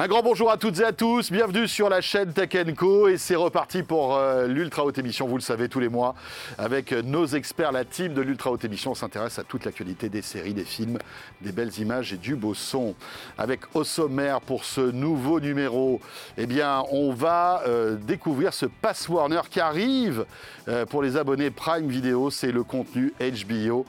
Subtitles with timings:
[0.00, 3.18] Un grand bonjour à toutes et à tous, bienvenue sur la chaîne Tech Co et
[3.18, 6.14] c'est reparti pour euh, l'Ultra Haute Émission, vous le savez tous les mois,
[6.56, 10.22] avec nos experts, la team de l'Ultra Haute Émission, on s'intéresse à toute l'actualité des
[10.22, 10.98] séries, des films,
[11.40, 12.94] des belles images et du beau son.
[13.38, 16.00] Avec au sommaire pour ce nouveau numéro,
[16.36, 20.26] eh bien on va euh, découvrir ce Pass Warner qui arrive
[20.68, 23.84] euh, pour les abonnés Prime Video, c'est le contenu HBO.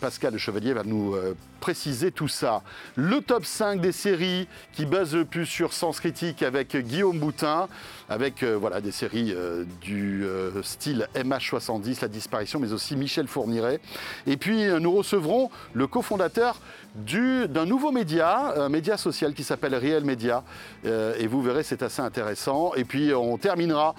[0.00, 1.14] Pascal Le Chevalier va nous
[1.60, 2.62] préciser tout ça.
[2.96, 7.68] Le top 5 des séries qui basent le plus sur Sens Critique avec Guillaume Boutin,
[8.08, 13.28] avec euh, voilà, des séries euh, du euh, style MH70, La disparition, mais aussi Michel
[13.28, 13.80] Fourniret.
[14.26, 16.60] Et puis nous recevrons le cofondateur
[16.94, 20.42] d'un nouveau média, un média social qui s'appelle Real Media.
[20.84, 22.72] et vous verrez, c'est assez intéressant.
[22.74, 23.94] Et puis on terminera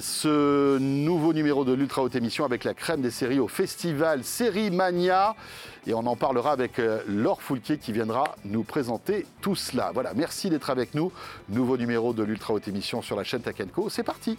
[0.00, 4.70] ce nouveau numéro de l'Ultra Haute Émission avec la crème des séries au festival Série
[4.70, 5.36] Mania.
[5.86, 9.90] Et on en parlera avec euh, Laure Foulquier qui viendra nous présenter tout cela.
[9.92, 11.12] Voilà, merci d'être avec nous.
[11.48, 13.90] Nouveau numéro de l'Ultra Haute Émission sur la chaîne Takenko.
[13.90, 14.38] C'est parti.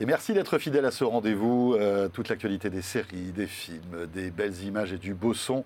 [0.00, 1.74] Et merci d'être fidèle à ce rendez-vous.
[1.74, 5.64] Euh, toute l'actualité des séries, des films, des belles images et du beau son.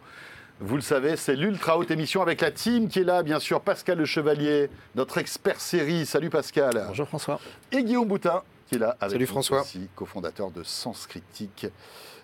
[0.58, 3.60] Vous le savez, c'est l'ultra haute émission avec la team qui est là, bien sûr.
[3.60, 6.06] Pascal Le Chevalier, notre expert série.
[6.06, 6.82] Salut Pascal.
[6.88, 7.40] Bonjour François.
[7.72, 8.42] Et Guillaume Boutin
[8.72, 9.60] qui est là avec Salut François.
[9.60, 11.66] aussi, cofondateur de Sens Critique.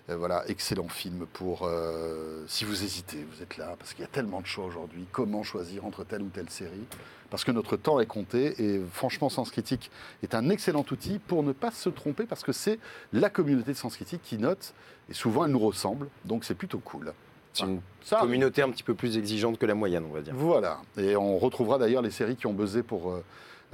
[0.09, 4.05] Euh, voilà, excellent film pour euh, si vous hésitez, vous êtes là parce qu'il y
[4.05, 5.05] a tellement de choix aujourd'hui.
[5.11, 6.83] Comment choisir entre telle ou telle série
[7.29, 9.91] Parce que notre temps est compté et franchement, Sens Critique
[10.23, 12.79] est un excellent outil pour ne pas se tromper parce que c'est
[13.13, 14.73] la communauté de Sens Critique qui note
[15.09, 17.13] et souvent elle nous ressemble, donc c'est plutôt cool.
[17.53, 20.33] C'est une communauté un petit peu plus exigeante que la moyenne, on va dire.
[20.35, 23.13] Voilà, et on retrouvera d'ailleurs les séries qui ont buzzé pour.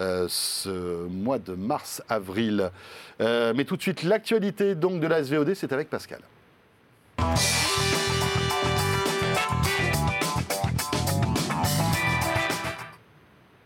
[0.01, 2.69] Euh, ce mois de mars-avril.
[3.21, 6.19] Euh, mais tout de suite, l'actualité donc de la SVOD, c'est avec Pascal.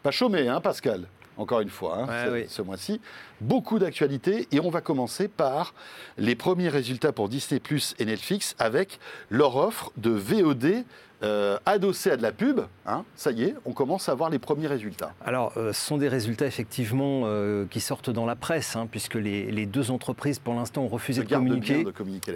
[0.03, 1.07] Pas chômé, hein, Pascal
[1.39, 3.00] encore une fois, hein, ce, mois-ci.
[3.39, 5.73] Beaucoup d'actualités et on va commencer par
[6.18, 10.84] les premiers résultats pour Disney Plus et Netflix avec leur offre de VOD
[11.22, 14.40] euh, adossé à de la pub, hein, ça y est, on commence à voir les
[14.40, 15.13] premiers résultats.
[15.25, 19.16] Alors, euh, ce sont des résultats effectivement euh, qui sortent dans la presse, hein, puisque
[19.16, 21.85] les, deux entreprises, pour l'instant, ont refusé de communiquer,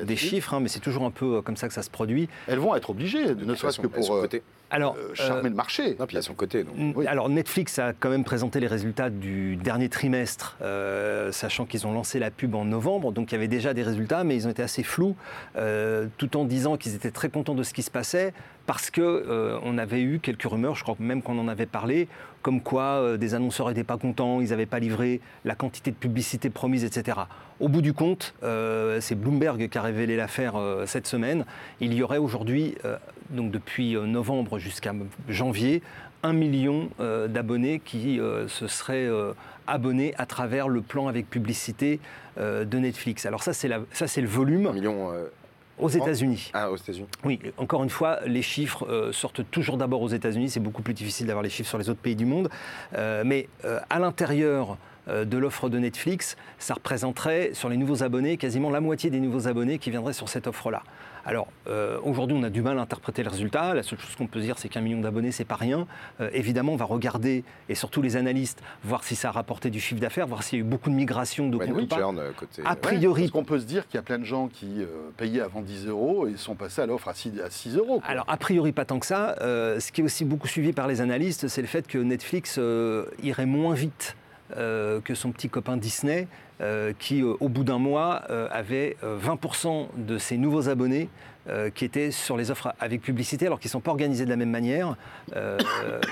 [0.04, 2.28] des chiffres, hein, mais c'est toujours un peu comme ça que ça se produit.
[2.48, 4.26] Elles vont être obligées, ne serait-ce que pour
[4.70, 5.96] alors, charmer le marché.
[6.00, 6.66] Non, puis à son côté.
[7.06, 10.58] Alors, Netflix a quand même présenté les résultats du dernier trimestre,
[11.32, 14.24] sachant qu'ils ont lancé la pub en novembre, donc il y avait déjà des résultats,
[14.24, 15.16] mais ils ont été assez flous,
[16.18, 18.34] tout en disant qu'ils étaient très contents de ce qui se passait
[18.66, 22.08] parce qu'on euh, avait eu quelques rumeurs, je crois même qu'on en avait parlé,
[22.42, 25.96] comme quoi euh, des annonceurs n'étaient pas contents, ils n'avaient pas livré la quantité de
[25.96, 27.20] publicité promise, etc.
[27.60, 31.46] Au bout du compte, euh, c'est Bloomberg qui a révélé l'affaire cette semaine.
[31.80, 32.76] Il y aurait aujourd'hui,
[33.30, 34.94] donc depuis novembre jusqu'à
[35.30, 35.82] janvier,
[36.24, 39.10] un million d'abonnés qui se seraient
[39.68, 42.00] abonnés à travers le plan avec publicité
[42.38, 43.26] de Netflix.
[43.26, 43.68] Alors ça, c'est
[44.22, 44.68] le volume.
[44.68, 45.12] Un million
[45.80, 46.52] aux États-Unis.
[46.54, 47.08] Ah, aux États-Unis.
[47.24, 50.50] Oui, encore une fois, les chiffres euh, sortent toujours d'abord aux États-Unis.
[50.50, 52.50] C'est beaucoup plus difficile d'avoir les chiffres sur les autres pays du monde.
[52.96, 54.78] Euh, mais euh, à l'intérieur
[55.08, 59.48] de l'offre de Netflix, ça représenterait sur les nouveaux abonnés quasiment la moitié des nouveaux
[59.48, 60.84] abonnés qui viendraient sur cette offre-là.
[61.26, 63.74] Alors euh, aujourd'hui, on a du mal à interpréter le résultat.
[63.74, 65.88] La seule chose qu'on peut dire, c'est qu'un million d'abonnés, c'est pas rien.
[66.20, 69.80] Euh, évidemment, on va regarder, et surtout les analystes, voir si ça a rapporté du
[69.80, 72.00] chiffre d'affaires, voir s'il y a eu beaucoup de migration de comptes pas.
[72.00, 72.62] Euh, côté...
[72.66, 74.86] A priori, qu'on peut se dire qu'il y a plein de gens qui
[75.18, 78.02] payaient avant 10 euros et sont passés à l'offre à 6, à euros.
[78.06, 79.36] Alors a priori, pas tant que ça.
[79.40, 82.60] ce qui est aussi beaucoup suivi par les analystes, c'est le fait que Netflix
[83.22, 84.16] irait moins vite
[84.56, 86.28] que son petit copain Disney
[86.62, 91.10] euh, qui, euh, au bout d'un mois, euh, avait 20% de ses nouveaux abonnés
[91.76, 94.38] qui étaient sur les offres avec publicité, alors qu'ils ne sont pas organisés de la
[94.38, 94.96] même manière,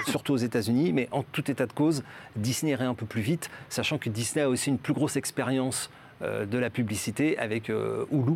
[0.07, 0.91] surtout aux États-Unis.
[0.91, 2.03] Mais en tout état de cause,
[2.35, 5.89] Disney irait un peu plus vite, sachant que Disney a aussi une plus grosse expérience
[6.19, 8.35] de la publicité avec Hulu,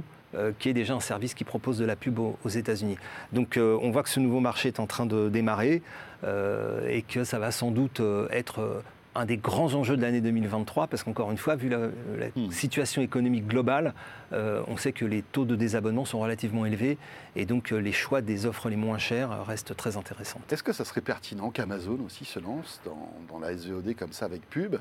[0.58, 2.98] qui est déjà un service qui propose de la pub aux, États-Unis.
[3.34, 5.82] Donc on voit que ce nouveau marché est en train de démarrer
[6.24, 8.82] et que ça va sans doute être
[9.16, 11.88] un des grands enjeux de l'année 2023, parce qu'encore une fois, vu la,
[12.36, 12.52] hmm.
[12.52, 13.94] situation économique globale,
[14.34, 16.98] euh, on sait que les taux de désabonnement sont relativement élevés,
[17.36, 20.42] et donc euh, les choix des offres les moins chères restent très intéressants.
[20.52, 24.50] Est-ce que ça serait pertinent qu'Amazon aussi se lance dans, la SVOD comme ça avec
[24.50, 24.76] pub?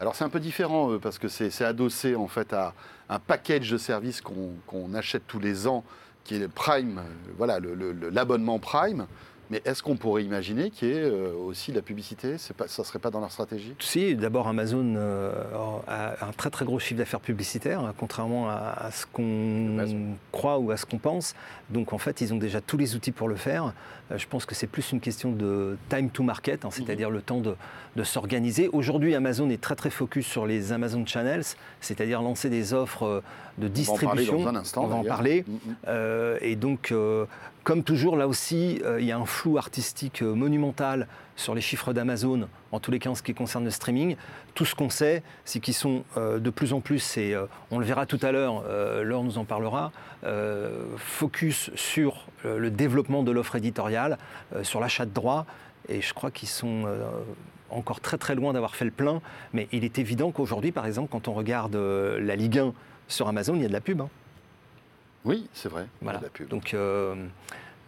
[0.00, 2.74] Alors c'est un peu différent parce que c'est adossé en fait à
[3.08, 5.84] un package de services qu'on achète tous les ans
[6.24, 7.02] qui est Prime,
[7.36, 7.60] voilà
[8.10, 9.06] l'abonnement Prime.
[9.50, 12.36] Mais est-ce qu'on pourrait imaginer qu'il y ait euh, aussi de la publicité?
[12.56, 13.74] Pas, Ça ne serait pas dans leur stratégie?
[13.78, 15.32] Si, d'abord Amazon euh,
[15.86, 20.70] a un très très gros chiffre d'affaires publicitaire, hein, contrairement à, ce qu'on croit ou
[20.70, 21.34] à ce qu'on pense.
[21.70, 23.72] Donc en fait, ils ont déjà tous les outils pour le faire.
[24.10, 27.14] Euh, je pense que c'est plus une question de time to market, hein, c'est-à-dire mhm.
[27.14, 27.54] le temps de,
[28.02, 28.68] s'organiser.
[28.72, 31.44] Aujourd'hui, Amazon est très très focus sur les Amazon Channels,
[31.80, 33.22] c'est-à-dire lancer des offres
[33.58, 34.34] de distribution.
[34.34, 34.84] On va en parler dans un instant.
[34.84, 35.44] On va en parler.
[35.46, 36.38] Mhm.
[36.40, 36.92] et donc,
[37.64, 41.62] comme toujours, là aussi, euh, il y a un flou artistique euh, monumental sur les
[41.62, 44.16] chiffres d'Amazon, en tous les cas en ce qui concerne le streaming.
[44.54, 47.34] Tout ce qu'on sait, c'est qu'ils sont euh, de plus en plus, et
[47.70, 48.62] on le verra tout à l'heure,
[49.02, 49.90] Laure nous en parlera,
[50.96, 54.18] focus sur le développement de l'offre éditoriale,
[54.62, 55.46] sur l'achat de droits,
[55.88, 56.84] et je crois qu'ils sont
[57.70, 59.20] encore très très loin d'avoir fait le plein,
[59.52, 62.72] mais il est évident qu'aujourd'hui, par exemple, quand on regarde la Ligue 1
[63.08, 64.02] sur Amazon, il y a de la pub.
[64.02, 64.08] Hein.
[65.24, 65.86] Oui, c'est vrai.
[66.02, 66.20] Voilà.
[66.50, 67.14] Donc, euh,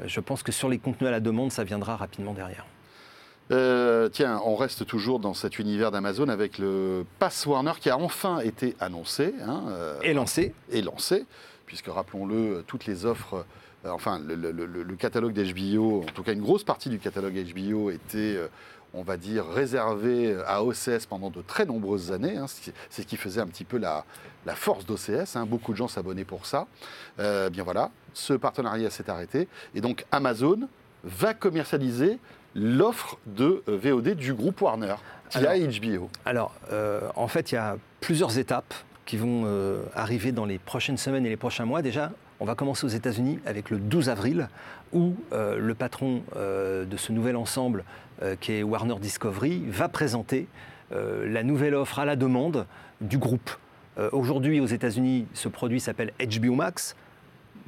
[0.05, 2.67] je pense que sur les contenus à la demande, ça viendra rapidement derrière.
[3.53, 7.97] Euh, tiens, on reste toujours dans cet univers d'Amazon avec le Pass Warner qui a
[7.99, 9.35] enfin été annoncé.
[9.47, 10.53] Hein, euh, et lancé.
[10.71, 11.25] Et lancé,
[11.67, 13.44] puisque rappelons-le, toutes les offres,
[13.85, 18.37] enfin le, le catalogue d'HBO, en tout cas une grosse partie du catalogue HBO était
[18.97, 22.37] on va dire, réservé à OCS pendant de très nombreuses années.
[22.37, 22.47] Hein.
[22.49, 24.05] C'est ce qui faisait un petit peu la,
[24.55, 25.37] force d'OCS.
[25.37, 25.47] Hein.
[25.47, 26.67] Beaucoup de gens s'abonnaient pour ça.
[27.21, 29.49] Euh, bien voilà, ce partenariat s'est arrêté.
[29.75, 30.69] Et donc Amazon
[31.05, 32.19] va commercialiser
[32.55, 34.97] l'offre de euh, VOD du groupe Warner,
[35.29, 36.09] qui a HBO.
[36.25, 39.47] Alors, euh, en fait, il y a plusieurs étapes qui vont
[39.95, 41.81] arriver dans les prochaines semaines et les prochains mois.
[41.81, 42.11] Déjà,
[42.41, 44.49] on va commencer aux États-Unis avec le 12 avril,
[44.93, 47.85] où le patron de ce nouvel ensemble
[48.23, 50.47] euh, qui est Warner Discovery, va présenter
[50.93, 52.65] euh, la nouvelle offre à la demande
[53.03, 53.50] du groupe.
[53.99, 56.97] Euh, aujourd'hui, aux États-Unis, ce produit s'appelle HBO Max.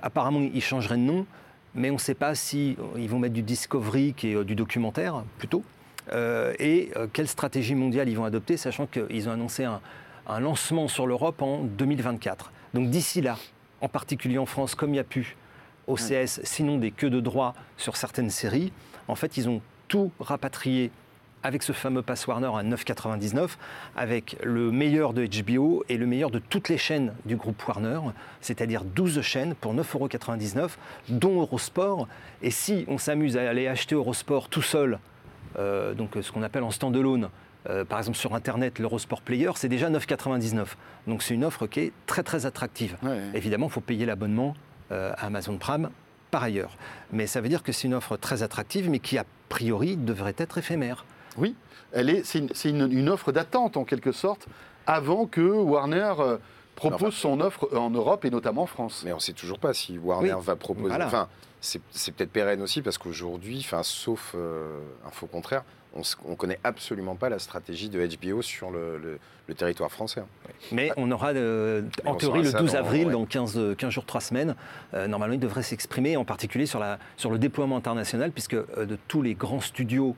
[0.01, 1.27] Apparemment, il changerait de nom,
[1.75, 5.23] mais on ne sait pas si ils vont mettre du Discovery, qui est du documentaire
[5.37, 5.63] plutôt,
[6.59, 9.81] et quelle stratégie mondiale ils vont adopter, sachant qu'ils ont annoncé un,
[10.27, 12.53] un lancement sur l'Europe en 2024.
[12.73, 13.37] Donc d'ici là,
[13.83, 15.37] en particulier en France, comme il y a pu
[15.89, 18.73] OCS, sinon des queues de droit sur certaines séries,
[19.09, 20.91] en fait, ils ont tout rapatrié
[21.43, 23.51] avec ce fameux Pass Warner à 9,99,
[23.97, 28.01] avec le meilleur de HBO et le meilleur de toutes les chaînes du groupe Warner,
[28.41, 30.71] c'est-à-dire 12 chaînes pour 9,99€,
[31.09, 32.09] dont Eurosport.
[32.43, 34.99] Et si on s'amuse à aller acheter Eurosport tout seul,
[35.59, 37.29] euh, donc ce qu'on appelle en stand-alone,
[37.69, 40.67] euh, par exemple sur Internet, l'Eurosport Player, c'est déjà 9,99.
[41.07, 42.97] Donc c'est une offre qui est très très attractive.
[43.35, 45.91] Évidemment, il faut payer l'abonnement euh, à Amazon Prime
[46.31, 46.77] par ailleurs.
[47.13, 50.35] Mais ça veut dire que c'est une offre très attractive, mais qui a priori devrait
[50.39, 51.05] être éphémère.
[51.37, 51.55] Oui,
[51.93, 54.47] elle est, c'est une, offre d'attente en quelque sorte,
[54.87, 56.37] avant que Warner euh,
[56.75, 59.03] propose son offre en Europe et notamment en France.
[59.05, 60.95] Mais on ne sait toujours pas si Warner va proposer.
[61.01, 61.29] Enfin,
[61.61, 61.81] c'est
[62.13, 65.65] peut-être pérenne aussi parce qu'aujourd'hui, enfin, sauf euh, un faux contraire,
[65.95, 69.19] on ne connaît absolument pas la stratégie de HBO sur le,
[69.57, 70.21] territoire français.
[70.21, 70.51] Hein.
[70.73, 74.55] Mais on aura, euh, en théorie, le 12 avril, dans 15, 15, jours, 3 semaines,
[74.93, 78.85] euh, normalement, il devrait s'exprimer, en particulier sur, la, sur le déploiement international, puisque euh,
[78.85, 80.17] de tous les grands studios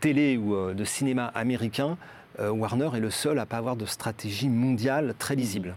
[0.00, 1.96] télé ou de cinéma américains,
[2.38, 5.74] Warner est le seul à ne pas avoir de stratégie mondiale très lisible.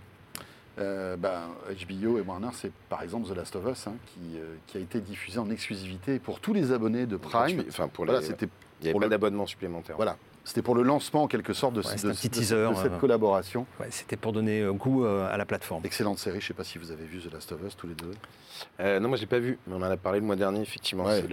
[0.78, 0.84] HBO
[1.18, 4.38] ben, et Warner, c'est par exemple The Last of Us, hein, qui,
[4.68, 7.64] qui, a été diffusé en exclusivité pour tous les abonnés de Prime.
[7.68, 8.50] Enfin, pour voilà, c'était
[8.82, 9.96] il n'y avait pas d'abonnement supplémentaire.
[9.96, 10.18] Voilà.
[10.46, 13.66] C'était pour le lancement, en quelque sorte, de, cette euh, collaboration.
[13.90, 15.84] C'était pour donner euh, goût euh, à la plateforme.
[15.84, 16.40] Excellente série.
[16.40, 19.00] Je ne sais pas si vous avez vu The Last of Us tous les deux.
[19.00, 20.62] non, moi je l'ai pas vu, mais on en a parlé le mois dernier.
[20.62, 21.28] Effectivement, c'est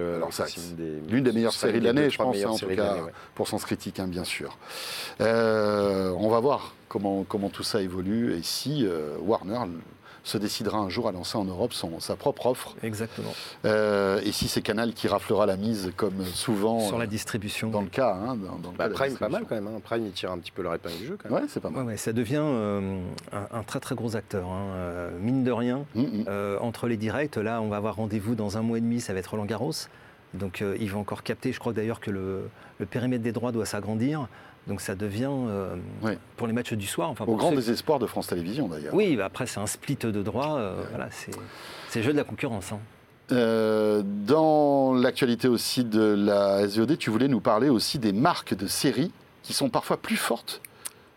[1.10, 2.96] l'une des, meilleures séries de l'année, je pense, hein, en tout cas,
[3.34, 4.56] pour Sens Critique, hein, bien sûr.
[5.20, 8.86] on va voir comment, comment tout ça évolue et si
[9.20, 9.58] Warner
[10.24, 12.74] se décidera un jour à lancer en Europe son, sa propre offre.
[12.82, 13.32] Exactement.
[13.64, 16.80] Euh, et si c'est Canal qui raflera la mise, comme souvent.
[16.80, 17.70] Sur la distribution.
[17.70, 18.14] Dans le cas.
[18.14, 19.66] Hein, dans, bah, Prime, pas mal quand même.
[19.66, 19.80] Hein.
[19.82, 21.42] Prime, il tire un petit peu le épingle du jeu quand même.
[21.42, 21.84] Ouais, c'est pas mal.
[21.84, 23.00] Ouais, ça devient euh,
[23.32, 24.46] un, très très gros acteur.
[24.48, 24.66] Hein.
[24.74, 26.26] Euh, mine de rien, mm, mm.
[26.60, 29.18] entre les directs, là, on va avoir rendez-vous dans un mois et demi, ça va
[29.18, 29.72] être Roland Garros.
[30.34, 32.48] Donc ils vont encore capter, je crois d'ailleurs que le,
[32.78, 34.28] le périmètre des droits doit s'agrandir.
[34.66, 35.74] Donc ça devient, euh,
[36.36, 37.10] pour les matchs du soir...
[37.10, 38.94] Enfin, Au grand désespoir de France Télévisions d'ailleurs.
[38.94, 41.32] Oui, bah, après c'est un split de droits, euh, voilà, c'est
[41.98, 42.72] le jeu de la concurrence.
[42.72, 42.78] Hein.
[43.32, 48.66] Euh, dans l'actualité aussi de la SVOD, tu voulais nous parler aussi des marques de
[48.66, 49.10] séries
[49.42, 50.60] qui sont parfois plus fortes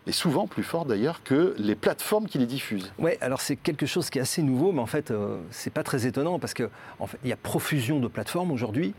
[0.08, 2.92] et souvent plus fortes d'ailleurs que les plateformes qui les diffusent.
[2.98, 5.12] Oui, alors c'est quelque chose qui est assez nouveau, mais en fait,
[5.50, 6.68] c'est pas très étonnant parce qu'il
[7.00, 8.94] en fait, y a profusion de plateformes aujourd'hui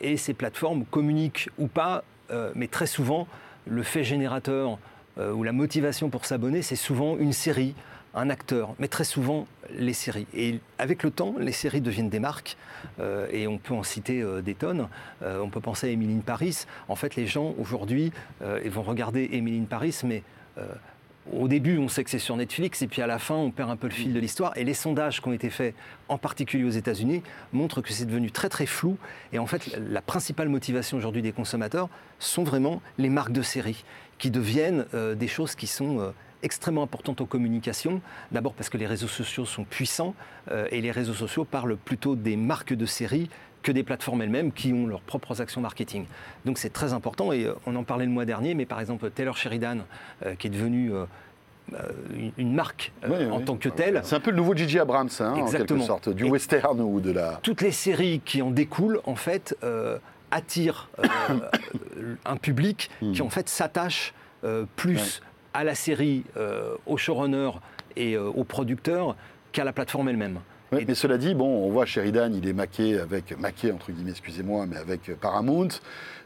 [0.00, 2.04] et ces plateformes communiquent ou pas,
[2.54, 3.26] mais très souvent
[3.66, 4.78] le fait générateur
[5.18, 7.74] euh, ou la motivation pour s'abonner, c'est souvent une série,
[8.14, 10.26] un acteur, mais très souvent les séries.
[10.34, 12.56] Et avec le temps, les séries deviennent des marques,
[13.00, 14.88] euh, et on peut en citer euh, des tonnes.
[15.22, 16.64] on peut penser à Emily Paris.
[16.88, 20.22] En fait, les gens aujourd'hui, vont regarder Emily Paris, mais
[21.32, 23.70] au début, on sait que c'est sur Netflix, et puis à la fin, on perd
[23.70, 24.56] un peu le fil de l'histoire.
[24.56, 25.74] Et les sondages qui ont été faits,
[26.08, 27.22] en particulier aux États-Unis,
[27.52, 28.96] montrent que c'est devenu très très flou.
[29.32, 33.84] Et en fait, la principale motivation aujourd'hui des consommateurs sont vraiment les marques de séries,
[34.18, 36.10] qui deviennent euh, des choses qui sont euh,
[36.42, 38.00] extrêmement importantes aux communications.
[38.32, 40.14] D'abord parce que les réseaux sociaux sont puissants,
[40.50, 43.28] euh, et les réseaux sociaux parlent plutôt des marques de séries
[43.62, 46.06] que des plateformes elles-mêmes qui ont leurs propres actions marketing.
[46.44, 49.10] Donc c'est très important et euh, on en parlait le mois dernier, mais par exemple
[49.10, 49.78] Taylor Sheridan,
[50.24, 51.04] euh, qui est devenue euh,
[52.36, 54.00] une, marque en tant que telle.
[54.04, 57.12] C'est un peu le nouveau Gigi Abrams, hein, en quelque sorte, du western ou de
[57.12, 57.38] la.
[57.42, 59.56] Toutes les séries qui en découlent, en fait,
[60.32, 60.90] attirent
[62.24, 63.12] un public hmm.
[63.12, 64.14] qui en fait s'attache
[64.74, 65.22] plus
[65.54, 66.24] à la série,
[66.86, 67.50] au showrunner
[67.94, 69.14] et aux producteurs
[69.52, 70.40] qu'à la plateforme elle-même
[70.72, 74.66] mais cela dit, bon, on voit Sheridan, il est maqué avec, maqué entre guillemets, excusez-moi,
[74.66, 75.68] mais avec Paramount.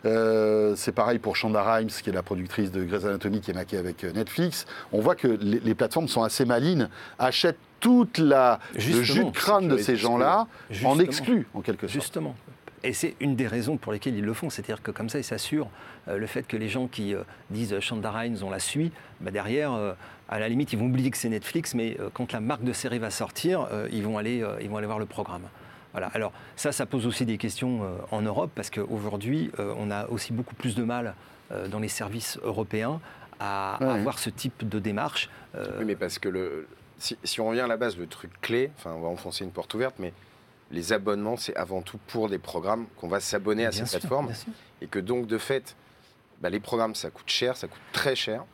[0.04, 3.54] Euh, c'est pareil pour Shonda Rhimes, qui est la productrice de Grey's Anatomy, qui est
[3.54, 4.66] maquée avec Netflix.
[4.92, 9.68] On voit que les, plateformes sont assez malines, achètent toute la, le jus de crâne
[9.68, 10.46] de ces gens-là
[10.84, 12.02] en exclu, en quelque sorte.
[12.02, 12.34] Justement.
[12.82, 14.50] Et c'est une des raisons pour lesquelles ils le font.
[14.50, 15.70] C'est-à-dire que comme ça, ils s'assurent
[16.06, 19.30] euh, le fait que les gens qui euh, disent Shonda Rhimes, on la suit, bah
[19.30, 19.72] derrière,
[20.28, 22.72] à la limite, ils vont oublier que c'est Netflix, mais euh, quand la marque de
[22.72, 25.42] série va sortir, euh, ils, vont aller, euh, ils vont aller voir le programme.
[25.92, 26.08] Voilà.
[26.08, 30.56] Alors ça, ça pose aussi des questions en Europe, parce qu'aujourd'hui, on a aussi beaucoup
[30.56, 31.14] plus de mal
[31.70, 33.00] dans les services européens
[33.38, 35.30] à, avoir ce type de démarche.
[35.54, 36.66] Oui, mais parce que le,
[36.98, 39.72] si, on revient à la base, le truc clé, enfin, on va enfoncer une porte
[39.74, 40.12] ouverte, mais
[40.72, 44.32] les abonnements, c'est avant tout pour des programmes qu'on va s'abonner à ces plateformes.
[44.80, 45.76] Et que donc, de fait,
[46.40, 48.44] bah, les programmes, ça coûte cher, ça coûte très cher.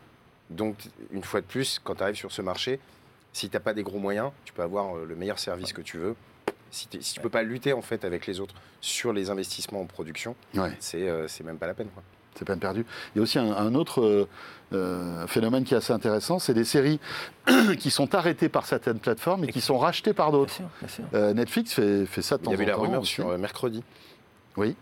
[0.50, 0.76] Donc,
[1.12, 2.80] une fois de plus, quand tu arrives sur ce marché,
[3.32, 5.82] si tu n'as pas des gros moyens, tu peux avoir euh, le meilleur service que
[5.82, 6.16] tu veux.
[6.72, 9.86] Si, tu ne peux pas lutter en fait avec les autres sur les investissements en
[9.86, 10.70] production, ouais.
[10.78, 11.88] c'est euh, même pas la peine.
[12.36, 12.86] C'est peine perdue.
[13.14, 14.28] Il y a aussi un, autre
[14.72, 17.00] euh, phénomène qui est assez intéressant, c'est des séries
[17.78, 20.60] qui sont arrêtées par certaines plateformes et qui sont rachetées par d'autres.
[21.12, 22.56] Netflix fait, fait, ça de temps en temps.
[22.56, 23.82] Il y avait la rumeur sur mercredi.
[24.56, 24.76] Oui.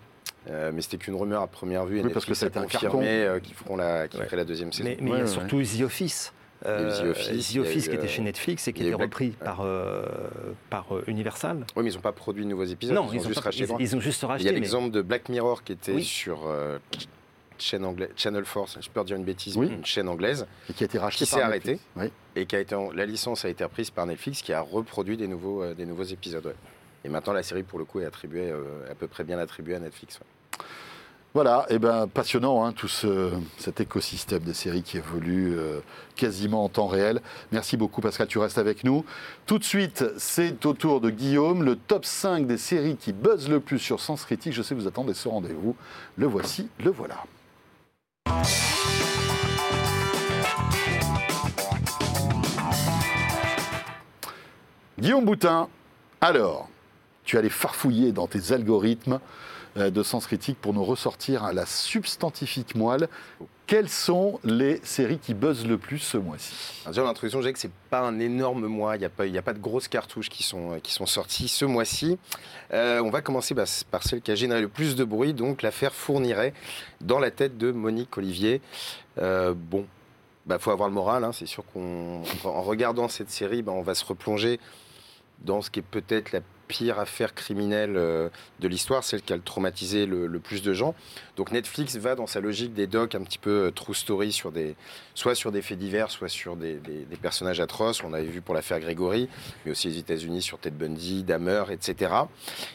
[0.51, 1.99] Euh, mais c'était qu'une rumeur à première vue.
[1.99, 3.01] Et oui, parce que c'était un carton.
[3.03, 4.89] Euh, qu'ils feront la, qu la deuxième saison.
[4.89, 6.33] Mais, il y a surtout The Office.
[6.67, 9.65] Euh, The Office, The Office qui était chez Netflix et qui était repris par,
[10.71, 11.67] par Universal.
[11.77, 12.97] Oui, mais ils n'ont pas produit de nouveaux épisodes.
[12.97, 13.67] Non, ils, ont, juste racheté.
[13.79, 14.45] Ils, ont juste racheté.
[14.45, 16.49] Il y a l'exemple de Black Mirror qui était sur
[17.61, 20.47] chaîne anglaise, Channel Force, je peux dire une bêtise, une chaîne anglaise.
[20.71, 21.81] Et qui a été rachetée qui s'est arrêtée.
[22.37, 25.27] Et qui a été, la licence a été reprise par Netflix qui a reproduit des
[25.27, 26.55] nouveaux, des nouveaux épisodes.
[27.05, 28.53] Et maintenant, la série, pour le coup, est attribuée,
[28.91, 30.21] à peu près bien attribuée à Netflix.
[31.35, 35.81] Voilà, et ben passionnant hein, tout cet écosystème des séries qui évolue euh,
[36.17, 37.21] quasiment en temps réel.
[37.53, 39.05] Merci beaucoup Pascal, tu restes avec nous.
[39.47, 43.51] Tout de suite, c'est au tour de Guillaume, le top 5 des séries qui buzzent
[43.51, 44.55] le plus sur Sens Critique.
[44.55, 45.77] Je sais que vous attendez ce rendez-vous.
[46.17, 47.23] Le voici, le voilà.
[54.99, 55.69] Guillaume Boutin,
[56.21, 56.69] alors,
[57.23, 59.21] tu allais farfouiller dans tes algorithmes
[59.79, 63.09] de Sens Critique pour nous ressortir à la substantifique moelle.
[63.67, 66.83] Quelles sont les séries qui buzzent le plus ce mois-ci?
[66.87, 68.97] Déjà, l'introduction, j'ai que c'est pas un énorme mois.
[68.97, 69.05] Il n'y
[69.39, 72.19] a, pas, de grosses cartouches qui sont, euh, sorties ce mois-ci.
[72.73, 75.63] Euh, on va commencer bah, par celle qui a généré le plus de bruit, donc
[75.63, 76.55] l'affaire Fournirait
[77.01, 78.63] dans la tête de Monique Olivier.
[79.17, 79.85] bon, il
[80.47, 81.25] bah, faut avoir le moral.
[81.25, 81.33] Hein.
[81.33, 82.23] C'est sûr qu'en
[82.63, 84.59] regardant cette série, bah, on va se replonger
[85.41, 88.29] dans ce qui est peut-être la pire affaire criminelle euh,
[88.61, 90.95] de l'histoire, celle qui a traumatisé le, plus de gens.
[91.37, 94.53] Donc Netflix va dans sa logique des docs un petit peu euh, true story, sur
[94.53, 94.77] des,
[95.15, 96.79] soit sur des faits divers, soit sur des,
[97.21, 98.05] personnages atroces.
[98.05, 99.29] On avait vu pour l'affaire Grégory,
[99.65, 102.13] mais aussi aux États-Unis sur Ted Bundy, Dahmer, etc.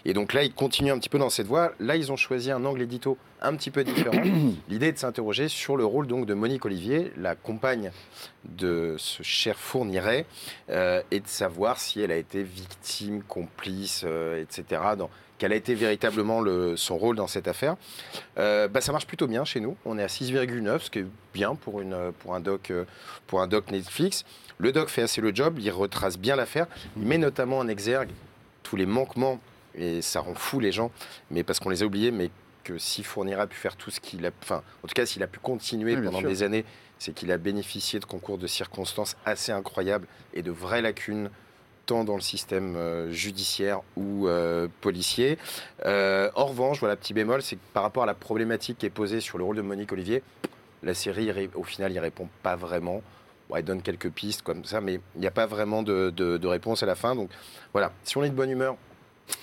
[0.04, 1.72] Et donc là, ils continuent un petit peu dans cette voie.
[1.80, 4.22] Là, ils ont choisi un angle édito un petit peu différent.
[4.70, 7.92] L'idée est de s'interroger sur le rôle donc de Monique Olivier, la compagne
[8.46, 10.26] de ce cher Fourniret,
[10.70, 14.82] euh, et de savoir si elle a été victime, complice, euh, etc.
[14.98, 17.76] Dans, quel a été véritablement le, son rôle dans cette affaire.
[18.38, 19.76] Euh, bah, ça marche plutôt bien chez nous.
[19.86, 22.72] On est à 6,9, ce qui est bien pour, une, pour, un doc,
[23.28, 24.26] pour un doc Netflix.
[24.58, 28.12] Le doc fait assez le job, il retrace bien l'affaire, il met notamment en exergue
[28.62, 29.40] tous les manquements
[29.76, 30.92] et ça rend fou les gens,
[31.32, 32.30] mais parce qu'on les a oubliés, mais
[32.64, 35.22] que si Fournier a pu faire tout ce qu'il a, enfin, en tout cas, s'il
[35.24, 36.66] a pu continuer pendant des années,
[36.98, 41.30] c'est qu'il a bénéficié de concours de circonstances assez incroyables et de vraies lacunes
[41.86, 45.38] tant dans le système euh, judiciaire ou euh, policier.
[45.86, 48.92] Euh, en revanche, voilà, petit bémol, c'est que par rapport à la problématique qui est
[48.92, 50.24] posée sur le rôle de Monique Olivier,
[50.82, 53.02] la série, au final, n'y répond pas vraiment.
[53.50, 56.48] Bon, elle donne quelques pistes comme ça, mais il n'y a pas vraiment de, de,
[56.48, 57.16] réponse à la fin.
[57.16, 57.30] Donc
[57.72, 58.76] voilà, si on est de bonne humeur,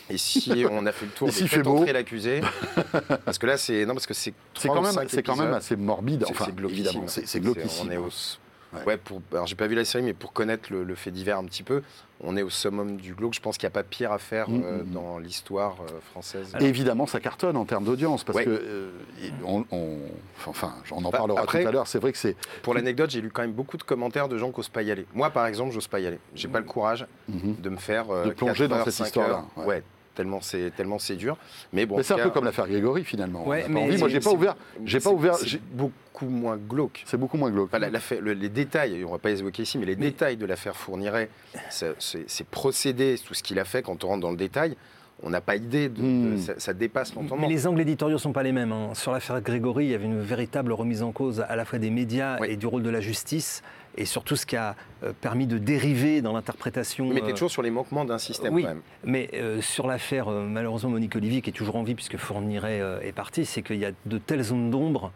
[0.09, 2.41] et si on a fait le tour de si l'accusé,
[3.25, 5.77] parce que là c'est non parce que c'est c'est quand même c'est quand même assez
[5.77, 6.25] morbide.
[6.29, 7.89] Enfin, c'est évidemment, c'est glauquissime.
[7.89, 8.11] On est au,
[8.73, 8.97] Ouais.
[8.97, 11.62] pour, alors j'ai pas vu la série, mais pour connaître le, fait divers un petit
[11.62, 11.83] peu,
[12.23, 13.35] on est au summum du glauque.
[13.35, 14.93] Je pense qu'il n'y a pas pire à faire mm, euh, mm, mm.
[14.93, 16.55] dans l'histoire euh, française.
[16.61, 18.91] évidemment, ça cartonne en termes d'audience, parce que euh,
[19.45, 19.65] on,
[20.47, 21.87] enfin, on en bah, parlera tout à l'heure.
[21.87, 22.37] C'est vrai que c'est.
[22.62, 24.91] Pour l'anecdote, j'ai lu quand même beaucoup de commentaires de gens qui n'osent pas y
[24.91, 25.07] aller.
[25.15, 26.19] Moi, par exemple, j'ose pas y aller.
[26.35, 29.45] J'ai pas le courage de me faire de plonger dans cette histoire-là.
[29.57, 29.83] Ouais
[30.14, 31.37] tellement c'est tellement c'est dur.
[31.73, 32.02] Mais bon.
[32.02, 33.47] c'est un peu comme l'affaire Grégory finalement.
[33.47, 34.57] Ouais, mais Moi, j'ai pas ouvert.
[34.85, 35.37] J'ai pas ouvert.
[35.73, 37.02] beaucoup moins glauque.
[37.07, 37.71] C'est beaucoup moins glauque.
[38.23, 41.29] les détails, on va pas les évoquer ici, mais les détails de l'affaire Fourniret,
[41.69, 44.76] ces procédés, tout ce qu'il a fait quand on rentre dans le détail
[45.23, 46.39] on n'a pas idée, de, hmm.
[46.59, 47.47] ça, dépasse l'entendement.
[47.47, 48.73] Mais les angles éditoriaux ne sont pas les mêmes.
[48.73, 48.91] Hein.
[48.95, 51.91] Sur l'affaire Grégory, il y avait une véritable remise en cause à la fois des
[51.91, 53.62] médias et du rôle de la justice
[53.97, 57.09] et surtout ce qui a euh, permis de dériver dans l'interprétation.
[57.09, 58.83] Mais tu es euh, toujours sur les manquements d'un système oui, quand même.
[59.05, 63.12] Mais euh, sur l'affaire, malheureusement, Monique Olivier, qui est toujours en vie puisque Fourniret est
[63.12, 65.12] parti, c'est qu'il y a de telles zones d'ombre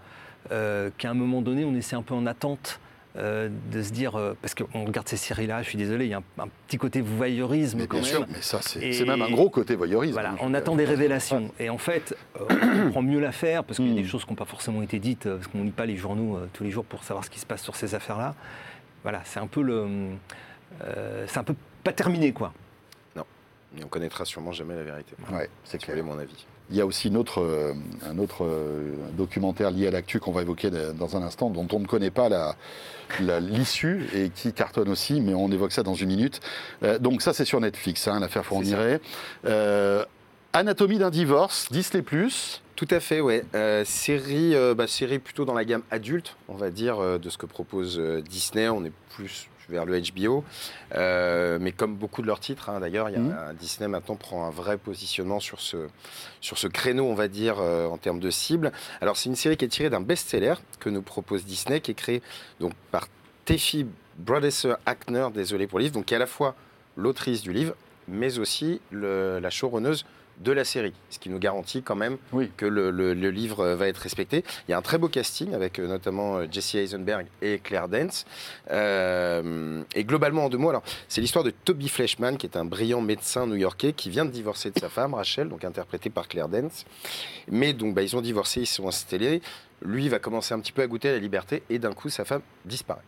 [0.50, 2.78] qu'à un moment donné, on essaie un peu en attente.
[3.16, 6.48] De se dire, parce qu'on regarde ces séries-là, je suis désolé, il y a un,
[6.66, 10.14] petit côté voyeurisme mais quand bien Sûr, mais ça, c'est même un gros côté voyeurisme.
[10.14, 11.52] Voilà, on attend des révélations.
[11.60, 12.46] Et en fait, on
[12.84, 14.06] comprend mieux l'affaire, parce qu'il y a des hmm.
[14.06, 16.64] choses qui n'ont pas forcément été dites, parce qu'on ne lit pas les journaux tous
[16.64, 18.34] les jours pour savoir ce qui se passe sur ces affaires-là
[19.04, 19.86] voilà, c'est un peu le,
[20.82, 21.54] euh, c'est un peu
[21.84, 22.52] pas terminé quoi.
[23.14, 23.24] Non,
[23.74, 25.14] mais on connaîtra sûrement jamais la vérité.
[25.30, 26.02] Ouais, c'est clair.
[26.02, 26.46] mon avis.
[26.70, 27.74] Il y a aussi euh,
[28.08, 31.80] un autre euh, documentaire lié à l'actu qu'on va évoquer dans un instant, dont on
[31.80, 32.56] ne connaît pas
[33.40, 36.40] l'issue et qui cartonne aussi, mais on évoque ça dans une minute.
[37.00, 39.00] donc ça, c'est sur Netflix, hein, l'affaire Fourniret.
[40.56, 42.04] Anatomie d'un divorce, Disney+.
[42.76, 43.44] Tout à fait, ouais.
[43.56, 47.28] Euh, série, euh, bah, série plutôt dans la gamme adulte, on va dire, euh, de
[47.28, 48.68] ce que propose Disney.
[48.68, 50.44] On est plus vers le HBO.
[50.92, 53.54] mais comme beaucoup de leurs titres, hein, d'ailleurs, mmh.
[53.58, 55.88] Disney maintenant prend un vrai positionnement sur ce,
[56.40, 58.72] sur ce créneau, on va dire, en termes de cible.
[59.00, 61.94] Alors, c'est une série qui est tirée d'un best-seller que nous propose Disney, qui est
[61.94, 62.22] créé
[62.60, 63.08] donc, par
[63.44, 63.86] Tefi
[64.18, 66.54] Brodesser Ackner, désolé pour le livre, donc qui est à la fois
[66.96, 67.74] l'autrice du livre,
[68.08, 70.04] mais aussi le, la showrunneuse
[70.38, 72.18] de la série, ce qui nous garantit quand même
[72.56, 74.44] que le, livre va être respecté.
[74.68, 77.88] Il y a un très beau casting avec euh, notamment euh, Jesse Eisenberg et Claire
[77.88, 78.26] Dance.
[78.70, 82.64] Euh, et globalement, en deux mots, alors c'est l'histoire de Toby Fleshman, qui est un
[82.64, 86.48] brillant médecin new-yorkais qui vient de divorcer de sa femme, Rachel, donc interprétée par Claire
[86.48, 86.84] Dance.
[87.48, 89.40] Mais donc, bah, ils ont divorcé, ils se sont installés.
[89.82, 92.24] Lui va commencer un petit peu à goûter à la liberté et d'un coup, sa
[92.24, 93.02] femme disparaît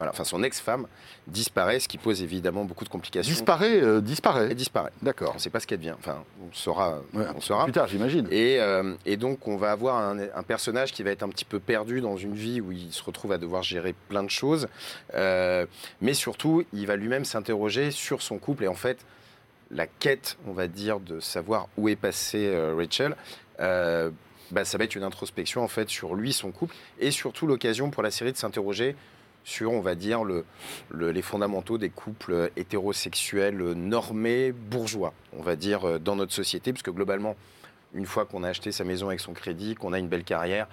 [0.00, 0.86] enfin son ex-femme
[1.26, 3.32] disparaît, ce qui pose évidemment beaucoup de complications.
[3.32, 4.48] Disparaît, euh, disparaît.
[4.50, 4.92] Elle disparaît.
[5.02, 5.30] D'accord.
[5.32, 5.94] On ne sait pas ce qu'elle devient.
[5.98, 7.00] Enfin, on saura.
[7.14, 7.64] on saura.
[7.64, 8.26] Plus tard, j'imagine.
[8.30, 11.58] Et, euh, et, donc, on va avoir un, personnage qui va être un petit peu
[11.58, 14.68] perdu dans une vie où il se retrouve à devoir gérer plein de choses,
[15.14, 15.66] euh,
[16.00, 18.98] mais surtout, il va lui-même s'interroger sur son couple et en fait,
[19.70, 23.16] la quête, on va dire, de savoir où est passée Rachel.
[24.50, 27.90] Bah, ça va être une introspection en fait sur lui, son couple, et surtout l'occasion
[27.90, 28.94] pour la série de s'interroger
[29.44, 30.44] sur, on va dire, le,
[30.90, 36.90] les fondamentaux des couples hétérosexuels normés, bourgeois, on va dire, euh, dans notre société, puisque
[36.90, 37.36] globalement,
[37.92, 40.66] une fois qu'on a acheté sa maison avec son crédit, qu'on a une belle carrière,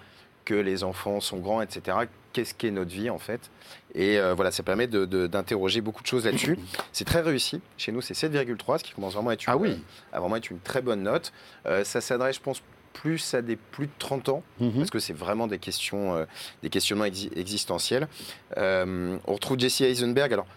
[0.46, 1.98] que les enfants sont grands, etc.,
[2.34, 3.52] qu'est-ce qu'est notre vie en fait?
[3.94, 6.58] Et euh, voilà, ça permet d'interroger beaucoup de choses là-dessus.
[6.94, 7.62] C'est très réussi.
[7.78, 9.84] Chez nous, c'est 7,3, ce qui commence vraiment à être une, ah oui.
[10.12, 11.32] à vraiment être une très bonne note.
[11.66, 12.62] Euh, ça s'adresse, je pense,
[12.94, 14.74] plus à des plus de 30 ans, mhm.
[14.74, 16.26] parce que c'est vraiment des questions, euh,
[16.64, 18.08] des questionnements existentiels.
[18.58, 20.48] Euh, on retrouve Jesse Eisenberg, alors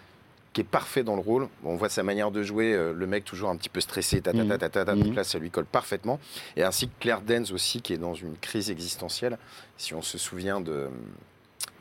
[0.52, 1.48] qui est parfait dans le rôle.
[1.64, 4.32] On voit sa manière de jouer, euh, le mec toujours un petit peu stressé, ta,
[4.32, 5.14] ta, ta, ta, ta, donc mhm.
[5.14, 6.20] là ça lui colle parfaitement.
[6.56, 9.38] Et ainsi que Claire Danes aussi, qui est dans une crise existentielle.
[9.76, 10.90] Si on se souvient de,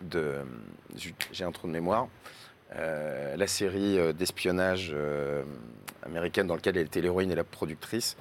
[0.02, 0.38] de
[1.32, 2.08] j'ai un trou de mémoire.
[2.76, 4.96] la série d'espionnage
[6.04, 8.18] américaine dans laquelle elle était l'héroïne et la productrice.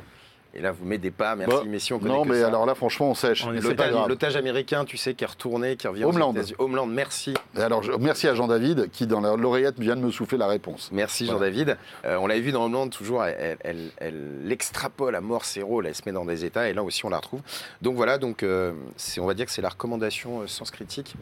[0.54, 1.96] Et là, vous m'aidez pas, merci, bah, messieurs.
[2.02, 3.46] non, mais alors là, franchement, on sèche.
[3.46, 6.34] L'otage américain, tu sais, qui est retourné, qui revient Homeland.
[6.58, 7.34] Homeland, merci.
[7.56, 10.90] alors, merci à Jean-David, qui, dans l'oreillette, vient de me souffler la réponse.
[10.92, 11.78] Merci, Jean-David.
[12.04, 13.56] Euh, on l'avait vu dans Homeland, toujours, elle,
[13.98, 17.06] elle, extrapole à mort ses rôles, elle se met dans des états, et là aussi,
[17.06, 17.40] on la retrouve.
[17.80, 18.72] Donc voilà, donc, euh,
[19.18, 21.14] on va dire que c'est la recommandation euh, sans critique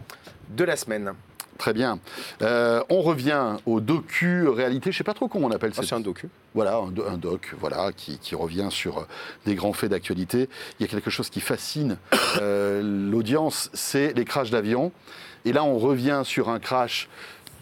[0.49, 1.15] de la semaine.
[1.61, 1.99] Très bien.
[2.41, 5.83] Euh, on revient au docu-réalité, je ne sais pas trop comment on appelle ça.
[5.83, 6.31] c'est un docu.
[6.55, 9.07] Voilà, un, doc voilà, qui, revient sur
[9.45, 10.49] des grands faits d'actualité.
[10.79, 11.99] Il y a quelque chose qui fascine
[12.41, 14.91] euh, l'audience, c'est les crashs d'avions.
[15.45, 17.11] Et là, on revient sur un crash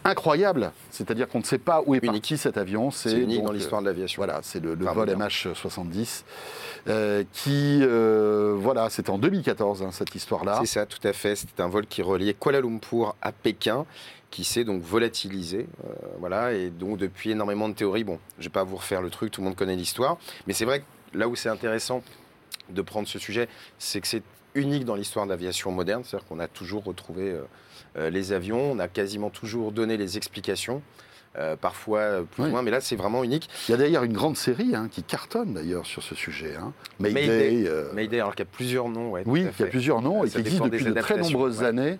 [0.08, 0.72] incroyable.
[0.90, 2.22] C'est-à-dire qu'on ne sait pas où est unique.
[2.22, 2.90] parti cet avion.
[2.90, 4.20] C'est unique dans l'histoire de l'aviation.
[4.20, 6.24] Voilà, c'est le, vol MH70
[6.88, 10.58] euh, qui, euh, voilà, c'était en 2014 hein, cette histoire-là.
[10.60, 11.36] C'est ça, tout à fait.
[11.36, 13.84] C'était un vol qui reliait Kuala Lumpur à Pékin
[14.30, 15.66] qui s'est donc volatilisé.
[15.84, 18.04] Euh, voilà, et donc depuis énormément de théories.
[18.04, 20.18] Bon, je ne vais pas vous refaire le truc, tout le monde connaît l'histoire.
[20.46, 22.02] Mais c'est vrai que là où c'est intéressant
[22.70, 24.22] de prendre ce sujet, c'est que c'est
[24.54, 26.02] unique dans l'histoire de l'aviation moderne.
[26.04, 27.34] C'est-à-dire qu'on a toujours retrouvé
[27.96, 30.82] euh, les avions, on a quasiment toujours donné les explications.
[31.36, 33.48] Euh, parfois plus ou moins, mais là c'est vraiment unique.
[33.68, 36.56] Il y a d'ailleurs une grande série hein, qui cartonne d'ailleurs sur ce sujet.
[36.56, 36.72] Hein.
[36.98, 39.12] Mayday, Mayday, alors qu'il y a plusieurs noms.
[39.26, 41.98] oui, il y a plusieurs noms et qui existe depuis de très nombreuses années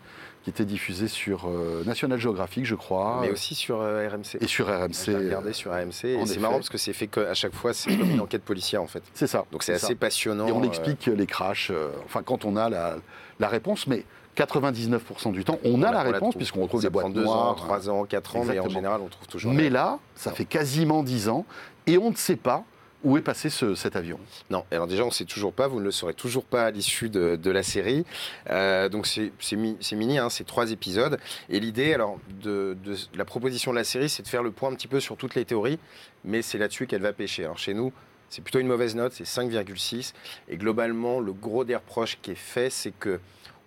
[0.49, 3.19] qui était diffusé sur euh, National Geographic, je crois.
[3.21, 4.41] Mais aussi sur euh, RMC.
[4.41, 4.93] Et sur RMC.
[5.05, 6.05] J'ai regardé sur RMC.
[6.05, 8.83] Et c'est marrant parce que c'est fait à chaque fois, c'est comme une enquête policière
[8.83, 9.03] en fait.
[9.13, 9.45] C'est ça.
[9.53, 10.49] Donc c'est assez passionnant.
[10.49, 11.71] Et on euh, explique les crashs,
[12.07, 12.97] enfin quand on a la,
[13.41, 14.05] la réponse, mais
[14.37, 17.51] 99% du temps, on, a la réponse puisqu'on retrouve des boîtes noires.
[17.51, 19.53] ans, 3 ans, 4 ans, mais en général, on trouve toujours.
[19.53, 21.45] Mais là, ça fait quasiment 10 ans
[21.87, 22.65] et on ne sait pas
[23.05, 24.19] où est passé cet avion?
[24.51, 26.71] Non, alors déjà on ne sait toujours pas, vous ne le saurez toujours pas à
[26.71, 28.05] l'issue de, la série.
[28.51, 31.19] Euh, donc c'est mini, hein, c'est trois épisodes.
[31.49, 32.77] Et l'idée, alors, de,
[33.15, 35.35] la proposition de la série, c'est de faire le point un petit peu sur toutes
[35.35, 35.79] les théories,
[36.25, 37.45] mais c'est là-dessus qu'elle va pêcher.
[37.45, 37.93] Alors chez nous,
[38.31, 40.13] c'est plutôt une mauvaise note, c'est 5,6.
[40.49, 43.21] Et globalement, le gros des reproches qui est fait, c'est que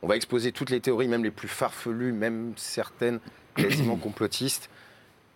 [0.03, 3.19] on va exposer toutes les théories, même les plus farfelues, même certaines
[3.55, 4.69] quasiment complotistes.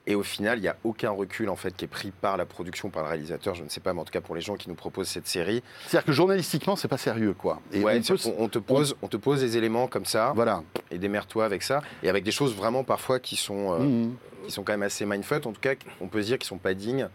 [0.08, 2.46] Et au final, il n'y a aucun recul en fait qui est pris par la
[2.46, 3.56] production, par le réalisateur.
[3.56, 5.28] Je ne sais pas, mais en tout cas pour les gens qui nous proposent cette
[5.28, 5.64] série.
[5.88, 7.60] C'est-à-dire que journalistiquement, c'est pas sérieux, quoi.
[7.72, 9.08] Et on, te pose, on...
[9.08, 10.34] te pose des éléments comme ça.
[10.36, 10.64] Voilà.
[10.92, 11.82] Et démerde-toi avec ça.
[12.04, 14.16] Et avec des choses vraiment parfois qui sont, euh, mmh.
[14.46, 15.46] qui sont quand même assez mindfuck.
[15.46, 17.10] En tout cas, on peut se dire qu'ils sont pas dignes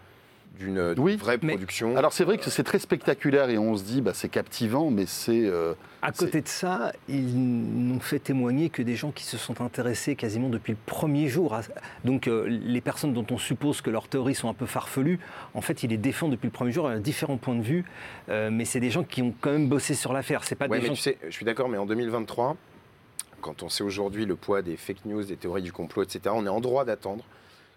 [0.57, 1.95] d'une vraie production.
[1.95, 5.05] Alors c'est vrai que c'est très spectaculaire et on se dit bah, c'est captivant, mais
[5.05, 5.45] c'est.
[5.45, 9.61] Euh, à côté de ça, ils n'ont fait témoigner que des gens qui se sont
[9.61, 11.55] intéressés quasiment depuis le premier jour.
[12.05, 15.19] Donc euh, les personnes dont on suppose que leurs théories sont un peu farfelues,
[15.53, 17.85] en fait, ils les défendent depuis le premier jour à différents points de vue,
[18.29, 20.43] euh, mais c'est des gens qui ont quand même bossé sur l'affaire.
[20.43, 20.93] C'est pas des gens...
[20.93, 22.57] tu sais, je suis d'accord, mais en 2023,
[23.41, 26.45] quand on sait aujourd'hui le poids des fake news, des théories du complot, etc., on
[26.45, 27.23] est en droit d'attendre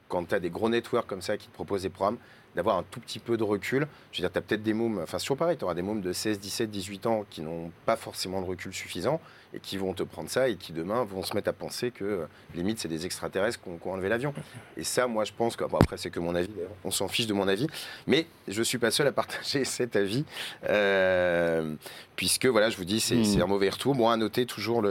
[0.09, 2.19] quand tu as des gros networks comme ça qui te proposent des programmes,
[2.55, 3.87] d'avoir un tout petit peu de recul.
[4.13, 6.01] Je veux dire, tu as peut-être des mômes, enfin, sur pareil, tu auras des mômes
[6.01, 9.21] de 16, 17, 18 ans qui n'ont pas forcément le recul suffisant
[9.55, 12.05] et qui vont te prendre ça et qui demain vont se mettre à penser que
[12.05, 14.35] euh, limite c'est des extraterrestres qui ont, enlevé l'avion.
[14.77, 16.51] Et ça, moi je pense que, bon, après c'est que mon avis,
[16.85, 17.67] on s'en fiche de mon avis,
[18.07, 20.25] mais je suis pas seul à partager cet avis,
[20.69, 21.75] euh,
[22.17, 23.43] puisque voilà, je vous dis, c'est hmm.
[23.43, 23.95] un mauvais retour.
[23.95, 24.85] Bon, à noter toujours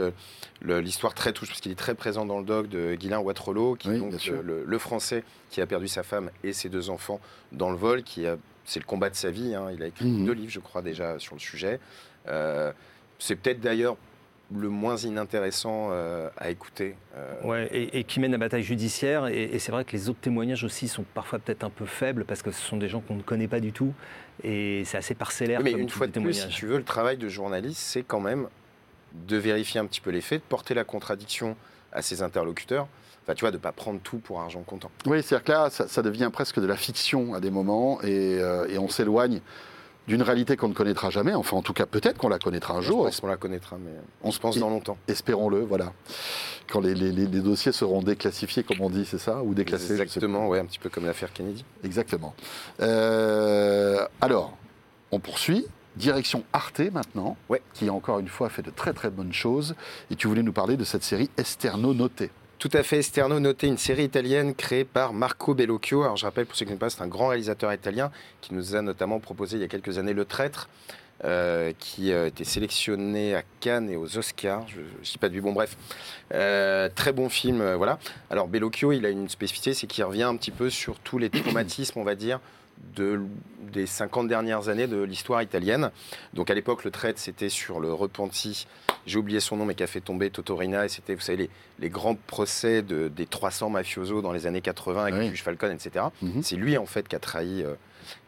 [0.62, 3.90] l'histoire très touche, parce qu'il est très présent dans le doc de Guylain Watrelot, qui
[3.90, 7.20] est donc le, Français qui a perdu sa femme et ses deux enfants
[7.52, 9.54] dans le vol, qui a c'est le combat de sa vie.
[9.54, 9.68] Hein.
[9.74, 10.24] Il a écrit hmm.
[10.24, 11.80] deux livres, je crois, déjà sur le sujet.
[12.28, 12.72] Euh,
[13.18, 13.96] c'est peut-être d'ailleurs
[14.54, 16.96] le moins inintéressant euh, à écouter.
[17.16, 17.42] Euh.
[17.42, 19.26] Ouais, et, qui mène la bataille judiciaire.
[19.26, 22.42] Et, c'est vrai que les autres témoignages aussi sont parfois peut-être un peu faibles parce
[22.42, 23.92] que ce sont des gens qu'on ne connaît pas du tout.
[24.42, 25.60] Et c'est assez parcellaire.
[25.62, 28.48] Mais une fois de plus, si tu veux, le travail de journaliste, c'est quand même
[29.26, 31.56] de vérifier un petit peu les faits, de porter la contradiction
[31.92, 32.88] à ses interlocuteurs.
[33.22, 34.90] Enfin, tu vois, de ne pas prendre tout pour argent comptant.
[35.06, 38.66] Oui, c'est-à-dire que là, ça, devient presque de la fiction à des moments et, euh,
[38.68, 39.40] et on s'éloigne
[40.06, 41.34] d'une réalité qu'on ne connaîtra jamais.
[41.34, 43.04] Enfin, en tout cas, peut-être qu'on la connaîtra un jour.
[43.04, 44.98] Je pense qu'on la connaîtra, mais on se pense dans longtemps.
[45.08, 45.92] Espérons-le, voilà.
[46.68, 46.94] Quand les,
[47.26, 50.88] dossiers seront déclassifiés, comme on dit, c'est ça Ou déclassés Exactement, ouais, un petit peu
[50.88, 51.64] comme l'affaire Kennedy.
[51.84, 52.34] Exactement.
[52.80, 54.56] Euh, alors,
[55.10, 55.66] on poursuit.
[55.96, 57.62] Direction Arte maintenant, ouais.
[57.72, 59.76] qui encore une fois fait de très très bonnes choses.
[60.10, 62.30] Et tu voulais nous parler de cette série Esterno Noté.
[62.64, 66.02] Tout à fait, Esterno noté une série italienne créée par Marco Bellocchio.
[66.02, 68.54] Alors je rappelle pour ceux qui ne connaissent pas, c'est un grand réalisateur italien qui
[68.54, 70.70] nous a notamment proposé il y a quelques années Le Traître.
[71.24, 74.66] Euh, qui a été sélectionné à Cannes et aux Oscars.
[74.68, 75.76] Je ne sais pas du bon, bref.
[76.32, 77.98] Euh, très bon film, euh, voilà.
[78.30, 81.28] Alors Bellocchio, il a une spécificité, c'est qu'il revient un petit peu sur tous les
[81.30, 82.40] traumatismes, on va dire,
[82.94, 83.20] de,
[83.72, 85.90] des 50 dernières années de l'histoire italienne.
[86.32, 88.66] Donc à l'époque, le traite, c'était sur le repenti,
[89.06, 91.88] j'ai oublié son nom, mais qui a fait tomber Totorina, et c'était, vous savez, les,
[91.88, 95.36] grands procès de, des 300 mafiosos dans les années 80 avec oui.
[95.36, 96.06] Falcon, etc.
[96.22, 96.42] Mhm.
[96.42, 97.74] C'est lui, en fait, qui a trahi euh,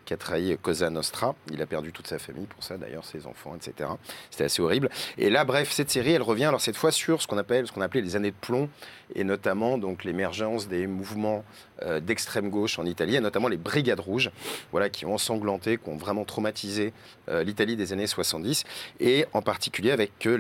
[0.07, 1.35] qui a trahi Cosa Nostra.
[1.53, 3.91] Il a perdu toute sa famille pour ça, d'ailleurs, ses enfants, etc.
[4.31, 4.89] C'était assez horrible.
[5.19, 7.73] Et là, bref, cette série, elle revient alors cette fois sur ce qu'on appelle, ce
[7.73, 8.71] qu'on appelait les années de plomb,
[9.15, 11.45] et notamment donc l'émergence des mouvements
[11.83, 14.31] euh, d'extrême gauche en Italie, et notamment les brigades rouges,
[14.71, 16.93] voilà, qui ont ensanglanté, qui ont vraiment traumatisé
[17.29, 18.65] euh, l'Italie des années 70,
[19.01, 20.39] et en particulier avec euh,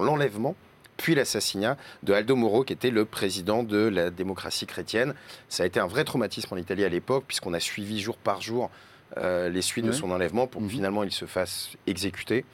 [0.00, 0.54] l'enlèvement
[0.96, 5.14] puis l'assassinat de Aldo Moro, qui était le président de la démocratie chrétienne.
[5.48, 8.42] Ça a été un vrai traumatisme en Italie à l'époque, puisqu'on a suivi jour par
[8.42, 8.70] jour
[9.16, 10.70] les suites de son enlèvement pour que mhm.
[10.70, 12.44] finalement il se fasse exécuter.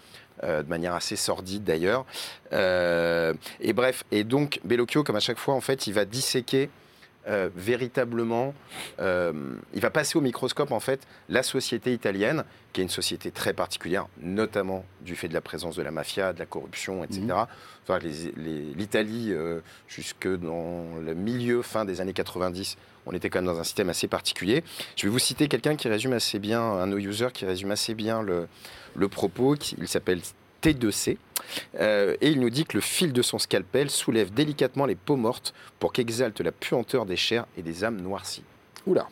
[0.44, 2.04] Euh, de manière assez sordide d'ailleurs.
[2.52, 6.68] Euh, et bref, et donc Bellocchio, comme à chaque fois, en fait, il va disséquer
[7.26, 8.52] euh, véritablement,
[9.00, 9.32] euh,
[9.72, 13.54] il va passer au microscope en fait la société italienne, qui est une société très
[13.54, 17.22] particulière, notamment du fait de la présence de la mafia, de la corruption, etc.
[17.82, 17.98] Enfin,
[18.36, 19.32] L'Italie,
[19.88, 23.88] jusque dans le milieu, fin des années 90, on était quand même dans un système
[23.88, 24.62] assez particulier.
[24.96, 28.22] Je vais vous citer quelqu'un qui résume assez bien, un no-user qui résume assez bien
[28.22, 28.48] le,
[28.94, 29.54] le propos.
[29.78, 30.20] Il s'appelle
[30.62, 31.16] T2C.
[31.78, 35.16] Euh, et il nous dit que le fil de son scalpel soulève délicatement les peaux
[35.16, 38.44] mortes pour qu'exalte la puanteur des chairs et des âmes noircies.
[38.86, 39.08] Oula.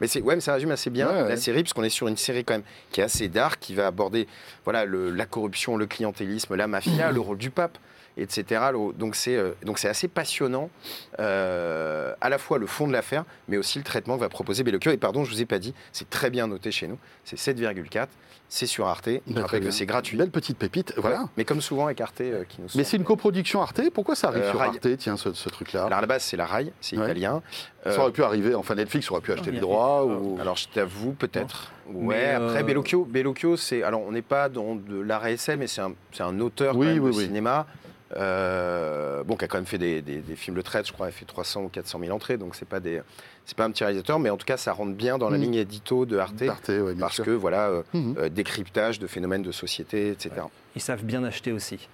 [0.00, 2.16] Mais c'est ouais, mais ça résume assez bien la série parce qu'on est sur une
[2.16, 4.28] série quand même qui est assez dark, qui va aborder
[4.64, 7.78] voilà la corruption, le clientélisme, la mafia, le rôle du pape
[8.16, 8.62] etc.
[8.96, 10.70] Donc c'est euh, donc c'est assez passionnant,
[11.18, 14.62] euh, à la fois le fond de l'affaire, mais aussi le traitement que va proposer
[14.62, 14.92] Bellocchio.
[14.92, 18.06] Et pardon, je vous ai pas dit, c'est très bien noté chez nous, c'est 7,4.
[18.54, 19.08] C'est sur Arte.
[19.34, 20.18] Rappelle que c'est gratuit.
[20.18, 21.24] Belle petite pépite, voilà.
[21.38, 22.68] Mais comme souvent avec Arte euh, qui nous.
[22.74, 23.80] Mais c'est une coproduction Arte.
[23.94, 25.84] Pourquoi ça arrive sur Arte Tiens, ce, truc-là.
[25.86, 27.40] Alors à la base, c'est la Rai, c'est italien.
[27.82, 28.54] Ça aurait pu arriver.
[28.54, 30.04] Enfin, Netflix aurait pu acheter les droits.
[30.04, 30.38] Ou...
[30.38, 31.72] Alors je t'avoue, peut-être.
[31.90, 32.28] Ouais.
[32.28, 35.94] après, Bellocchio, Bellocchio, c'est alors on n'est pas dans de l'art SM, mais c'est un,
[36.20, 37.66] un, auteur oui, de cinéma.
[38.16, 41.12] Euh, bon, qui a quand même fait des, films de traite, je crois, il a
[41.12, 43.00] fait 300 ou 400 000 entrées, donc c'est pas des,
[43.46, 45.42] c'est pas un petit réalisateur, mais en tout cas, ça rentre bien dans la mm.
[45.42, 46.44] ligne édito de Arte,
[46.98, 48.18] parce que voilà, euh, mm-hmm.
[48.18, 50.42] euh, décryptage de phénomènes de société, etc.
[50.76, 51.88] Ils savent bien acheter aussi.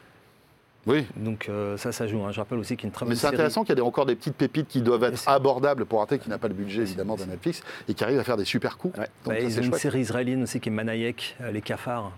[0.87, 1.05] Oui.
[1.17, 2.23] Donc ça, ça joue.
[2.25, 2.33] Hein.
[2.33, 4.07] Je rappelle aussi qu'il y a une très Mais c'est intéressant qu'il y ait encore
[4.07, 7.17] des petites pépites qui doivent être abordables pour Arte, qui n'a pas le budget évidemment
[7.17, 8.99] de Netflix, et qui arrivent à faire des super coups.
[9.27, 12.13] Bah, ils ont une série israélienne aussi qui est Manayek, Les Cafards,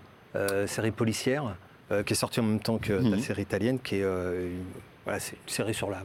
[0.67, 1.57] série policière.
[1.93, 3.19] Euh, qui est sortie en même temps que la mhm.
[3.19, 4.65] série italienne, qui est, euh, une,
[5.05, 6.03] voilà, c'est une série sur la,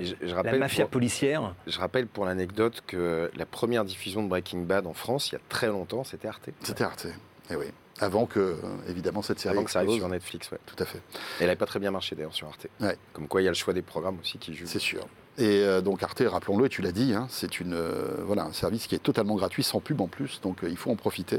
[0.00, 1.54] la mafia policière.
[1.68, 5.36] Je rappelle pour l'anecdote que la première diffusion de Breaking Bad en France, il y
[5.36, 6.50] a très longtemps, c'était Arte.
[6.64, 7.06] C'était Arte,
[7.50, 7.66] eh oui.
[8.00, 8.56] Avant que,
[8.88, 9.54] évidemment, cette série.
[9.54, 10.58] Avant que ça arrive sur Netflix, ouais.
[10.66, 11.00] Tout à fait.
[11.38, 12.66] elle n'avait pas très bien marché d'ailleurs sur Arte.
[12.80, 12.96] Ouais.
[13.12, 14.66] Comme quoi, il y a le choix des programmes aussi qui jouent.
[14.66, 15.06] C'est sûr.
[15.38, 17.80] Et euh, donc Arte, rappelons-le, et tu l'as dit, hein, c'est une,
[18.24, 20.96] voilà, un service qui est totalement gratuit, sans pub en plus, donc il faut en
[20.96, 21.38] profiter.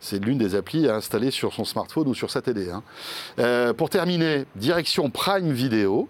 [0.00, 2.70] C'est l'une des applis à installer sur son smartphone ou sur sa télé.
[2.70, 2.82] Hein.
[3.38, 6.08] Euh, pour terminer, direction Prime Video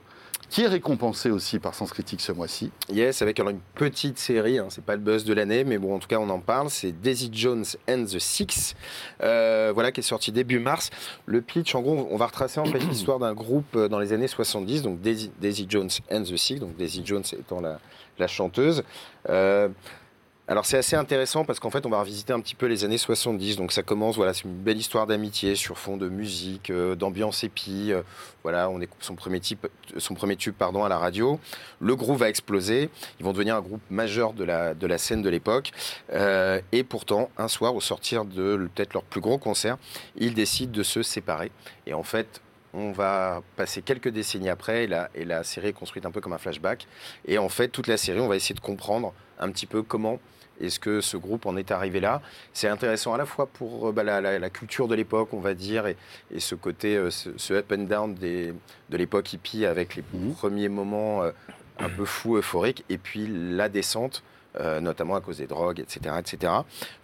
[0.54, 2.70] qui est récompensé aussi par Sens Critique ce mois-ci.
[2.88, 5.96] Yes, avec alors une petite série, hein, c'est pas le buzz de l'année, mais bon,
[5.96, 6.70] en tout cas, on en parle.
[6.70, 8.76] C'est Daisy Jones and the Six,
[9.20, 10.90] euh, voilà, qui est sorti début mars.
[11.26, 14.12] Le pitch, en gros, on va retracer en fait l'histoire d'un groupe euh, dans les
[14.12, 17.80] années 70, donc Daisy, Jones and the Six, donc Daisy Jones étant la,
[18.20, 18.84] la chanteuse.
[20.46, 22.98] Alors c'est assez intéressant parce qu'en fait on va revisiter un petit peu les années
[22.98, 23.56] 70.
[23.56, 27.44] Donc ça commence, voilà, c'est une belle histoire d'amitié sur fond de musique, euh, d'ambiance
[27.44, 27.92] épi.
[27.92, 28.02] Euh,
[28.42, 31.40] voilà, on est son premier, type, son premier tube pardon, à la radio.
[31.80, 32.90] Le groupe va exploser.
[33.18, 35.70] Ils vont devenir un groupe majeur de la, de la scène de l'époque.
[36.12, 39.78] Euh, et pourtant, un soir, au sortir de peut-être leur plus gros concert,
[40.14, 41.52] ils décident de se séparer.
[41.86, 42.42] Et en fait,
[42.74, 46.20] on va passer quelques décennies après et la, et la série est construite un peu
[46.20, 46.86] comme un flashback.
[47.26, 50.20] Et en fait, toute la série, on va essayer de comprendre un petit peu comment
[50.60, 52.22] est-ce que ce groupe en est arrivé là?
[52.52, 55.86] C'est intéressant à la fois pour euh, bah, la, culture de l'époque, on va dire,
[55.86, 55.96] et,
[56.38, 58.52] ce côté, euh, ce, up and down des,
[58.90, 60.34] de l'époque hippie avec les mhm.
[60.34, 61.30] premiers moments euh,
[61.78, 64.22] un peu fous, euphoriques, et puis la descente.
[64.80, 66.52] notamment à cause des drogues, etc., etc.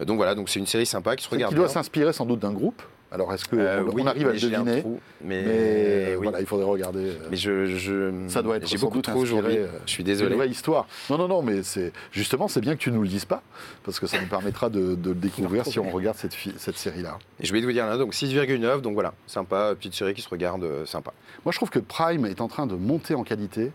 [0.07, 1.53] donc voilà, donc c'est une série sympa qui se regarde.
[1.53, 2.81] Qui doit s'inspirer sans doute d'un groupe
[3.13, 4.85] alors, est-ce qu'on euh, arrive à le deviner
[5.23, 7.07] mais, voilà, il faudrait regarder.
[7.07, 9.59] Euh, mais je, ça doit être j'ai beaucoup trop aujourd'hui.
[9.59, 10.29] Euh, je suis désolé.
[10.29, 10.87] C'est une vraie histoire.
[11.11, 13.43] Non, non, non, mais c'est justement, c'est bien que tu nous le dises pas,
[13.85, 17.19] parce que ça nous permettra de, le découvrir si on regarde cette, cette série-là.
[17.41, 20.29] Et je vais vous dire là, donc 6,9, donc voilà, sympa, petite série qui se
[20.29, 21.13] regarde, sympa.
[21.45, 23.73] Moi, je trouve que Prime est en train de monter en qualité.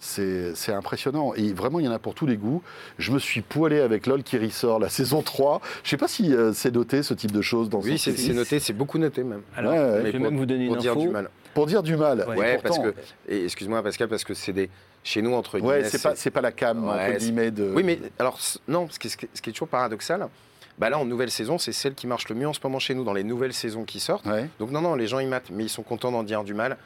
[0.00, 1.34] C'est impressionnant.
[1.34, 2.62] Et vraiment, il y en a pour tous les goûts.
[2.98, 5.60] Je me suis poilé avec LOL qui ressort la saison 3.
[5.82, 8.32] Je ne sais pas si euh, c'est noté ce type de choses dans Oui, c'est
[8.32, 9.42] noté, c'est beaucoup noté même.
[9.56, 11.30] Alors, je vais même vous donner une pour dire du mal.
[11.54, 12.26] Pour dire du mal.
[12.36, 12.94] Ouais, parce que.
[13.28, 14.70] Excuse-moi, Pascal, parce que c'est des.
[15.04, 15.82] Chez nous, entre guillemets.
[15.82, 17.50] Ouais, c'est pas, pas la cam, entre guillemets.
[17.50, 17.72] De...
[17.74, 20.28] Oui, mais alors, non, ce qui, ce qui est toujours paradoxal,
[20.76, 22.94] bah là, en nouvelle saison, c'est celle qui marche le mieux en ce moment chez
[22.94, 24.28] nous, dans les nouvelles saisons qui sortent.
[24.58, 26.76] Donc, non, non, les gens, ils matent, mais ils sont contents d'en dire du mal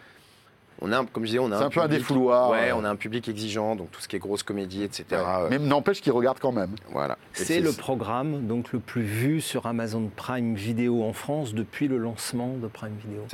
[0.82, 2.50] on a, comme je disais, on a un, peu un défouloir.
[2.50, 5.04] Ouais, on a un public exigeant, donc tout ce qui est grosse comédie, etc.
[5.12, 5.46] Euh.
[5.48, 6.74] Mais n'empêche qu'ils regardent quand même.
[6.90, 7.16] Voilà.
[7.32, 11.98] C'est le programme donc le plus vu sur Amazon Prime Video en France depuis le
[11.98, 13.24] lancement de Prime Video.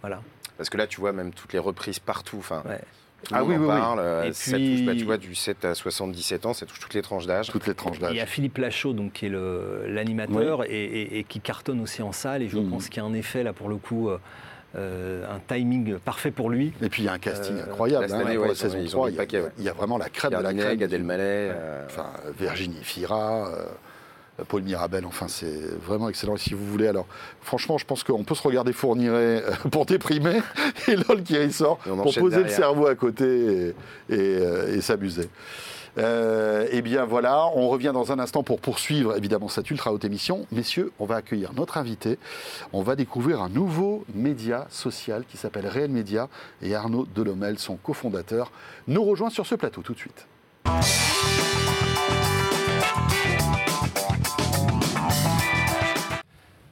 [0.00, 0.20] Voilà.
[0.58, 2.36] Parce que là, tu vois même toutes les reprises partout.
[2.38, 2.62] Enfin,
[3.30, 4.00] ah oui, oui, parle.
[4.00, 6.94] Euh, Et ça touche, bah, tu vois, du 7 à 77 ans, ça touche toutes
[6.94, 7.48] les tranches d'âge.
[7.48, 8.12] Toutes les tranches d'âge.
[8.12, 9.32] Il y a Philippe Lachaud, donc, qui est
[9.86, 12.42] l'animateur et, qui cartonne aussi en salle.
[12.42, 12.68] Et je mmh.
[12.68, 14.10] pense qu'il y a un effet, là, pour le coup,
[14.74, 16.72] euh, euh, un timing parfait pour lui.
[16.82, 18.06] Et puis il y a un casting euh, incroyable.
[18.10, 19.24] Hein, pour la saison 3, il y, a,
[19.58, 20.78] il y, a vraiment la crème de la crème.
[20.78, 21.52] Gad Elmaleh.
[21.86, 22.06] Enfin,
[22.38, 23.50] Virginie Fira.
[24.48, 26.34] Paul Mirabel, enfin c'est vraiment excellent.
[26.36, 27.06] Et si vous voulez, alors
[27.42, 30.40] franchement, je pense qu'on peut se regarder Fourniret pour déprimer
[30.88, 33.74] et LOL qui ressort pour poser le cerveau à côté
[34.08, 35.28] et s'amuser.
[35.98, 40.04] Euh, eh bien voilà, on revient dans un instant pour poursuivre évidemment cette ultra haute
[40.04, 40.46] émission.
[40.50, 42.18] Messieurs, on va accueillir notre invité.
[42.72, 46.28] On va découvrir un nouveau média social qui s'appelle Réel Média
[46.62, 48.52] et Arnaud Delomel, son cofondateur,
[48.88, 51.11] nous rejoint sur ce plateau tout de suite.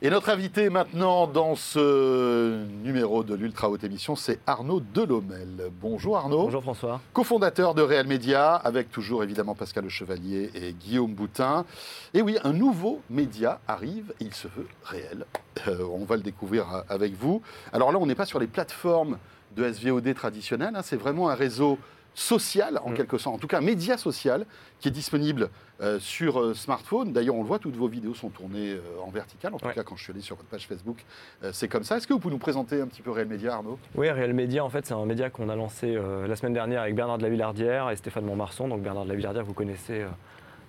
[0.03, 5.71] Et notre invité maintenant dans ce numéro de l'Ultra Haute Émission, c'est Arnaud Delomel.
[5.79, 6.45] Bonjour Arnaud.
[6.45, 7.03] Bonjour François.
[7.13, 11.67] Cofondateur de Réel Média, avec toujours évidemment Pascal Le Chevalier et Guillaume Boutin.
[12.15, 15.27] Et oui, un nouveau média arrive et il se veut réel.
[15.69, 17.43] Euh, on va le découvrir avec vous.
[17.71, 19.19] Alors là, on n'est pas sur les plateformes
[19.55, 20.83] de SVOD traditionnelles, hein.
[20.83, 21.79] c'est vraiment un réseau
[22.15, 22.95] social, en mm.
[22.95, 24.47] quelque sorte, en tout cas un média social,
[24.81, 27.13] qui est disponible euh, sur euh, smartphone.
[27.13, 29.55] D'ailleurs, on le voit, toutes vos vidéos sont tournées euh, en vertical.
[29.55, 31.05] En tout cas, quand je suis allé sur votre page Facebook,
[31.53, 31.97] c'est comme ça.
[31.97, 33.79] Est-ce que vous pouvez nous présenter un petit peu Réel Média, Arnaud?
[33.95, 36.95] Oui, Réel Média, en fait, c'est un média qu'on a lancé la semaine dernière avec
[36.95, 38.69] Bernard de la Villardière et Stéphane Montmarson.
[38.69, 40.05] Donc Bernard de la Villardière, vous connaissez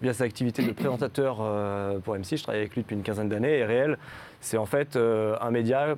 [0.01, 1.37] via sa activité de présentateur
[2.03, 2.37] pour M6.
[2.37, 3.59] Je travaille avec lui depuis une quinzaine d'années.
[3.59, 3.97] Et Réel,
[4.39, 5.95] c'est en fait un média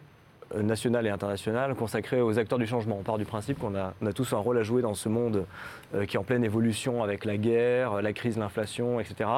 [0.56, 2.98] euh, national et international consacré aux acteurs du changement.
[3.00, 5.46] On part du principe qu'on a, tous un rôle à jouer dans ce monde
[5.96, 9.30] euh, qui est en pleine évolution avec la guerre, la crise, l'inflation, etc.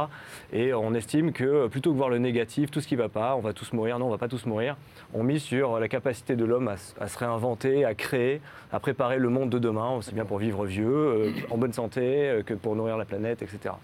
[0.52, 3.36] Et on estime que plutôt que voir le négatif, tout ce qui ne va pas,
[3.36, 4.78] on va tous mourir, non, on ne va pas tous mourir,
[5.14, 9.30] on mise sur la capacité de l'homme à, se réinventer, à créer, à préparer le
[9.30, 12.98] monde de demain, aussi bien pour vivre vieux, euh, en bonne santé, que pour nourrir
[12.98, 13.76] la planète, etc.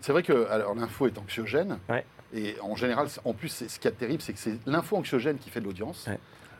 [0.00, 1.78] C'est vrai que l'info est anxiogène.
[2.34, 5.50] Et en général, en plus, ce qui est terrible, c'est que c'est l'info anxiogène qui
[5.50, 6.08] fait de l'audience.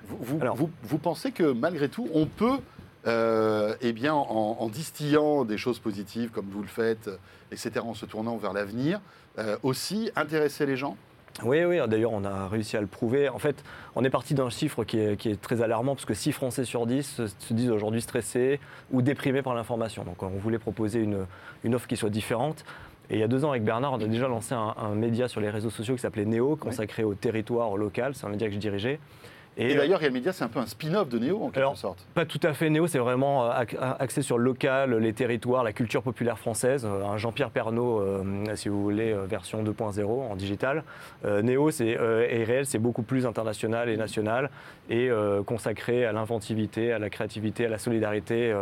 [0.07, 2.59] Vous, pensez que malgré tout, on peut,
[3.07, 7.11] euh, eh bien, en, distillant des choses positives comme vous le faites,
[7.53, 9.01] etc., en se tournant vers l'avenir,
[9.39, 10.97] euh, aussi intéresser les gens?
[11.45, 13.29] Oui, oui, d'ailleurs on a réussi à le prouver.
[13.29, 13.63] En fait,
[13.95, 17.23] on est parti d'un chiffre qui est, très alarmant, parce que 6 Français sur 10
[17.39, 18.59] se, disent aujourd'hui stressés
[18.91, 20.03] ou déprimés par l'information.
[20.03, 21.27] Donc on voulait proposer une,
[21.63, 22.65] une offre qui soit différente.
[23.11, 25.41] Et il y a deux ans, avec Bernard, on a déjà lancé un, média sur
[25.41, 28.15] les réseaux sociaux qui s'appelait Néo, consacré au territoire local.
[28.15, 29.01] C'est un média que je dirigeais.
[29.59, 32.07] Et, d'ailleurs, Real Media, c'est un peu un spin-off de Néo, en quelque sorte.
[32.15, 33.65] Pas tout à fait Néo, c'est vraiment euh,
[33.99, 36.87] axé sur le local, les territoires, la culture populaire française.
[36.87, 38.23] Euh, un Jean-Pierre Pernaud, euh,
[38.55, 40.85] si vous voulez, version 2.0 en digital.
[41.25, 44.51] Néo c'est, et Réel, c'est beaucoup plus international et national,
[44.89, 45.11] et
[45.47, 48.55] consacré à l'inventivité, à la créativité, à la solidarité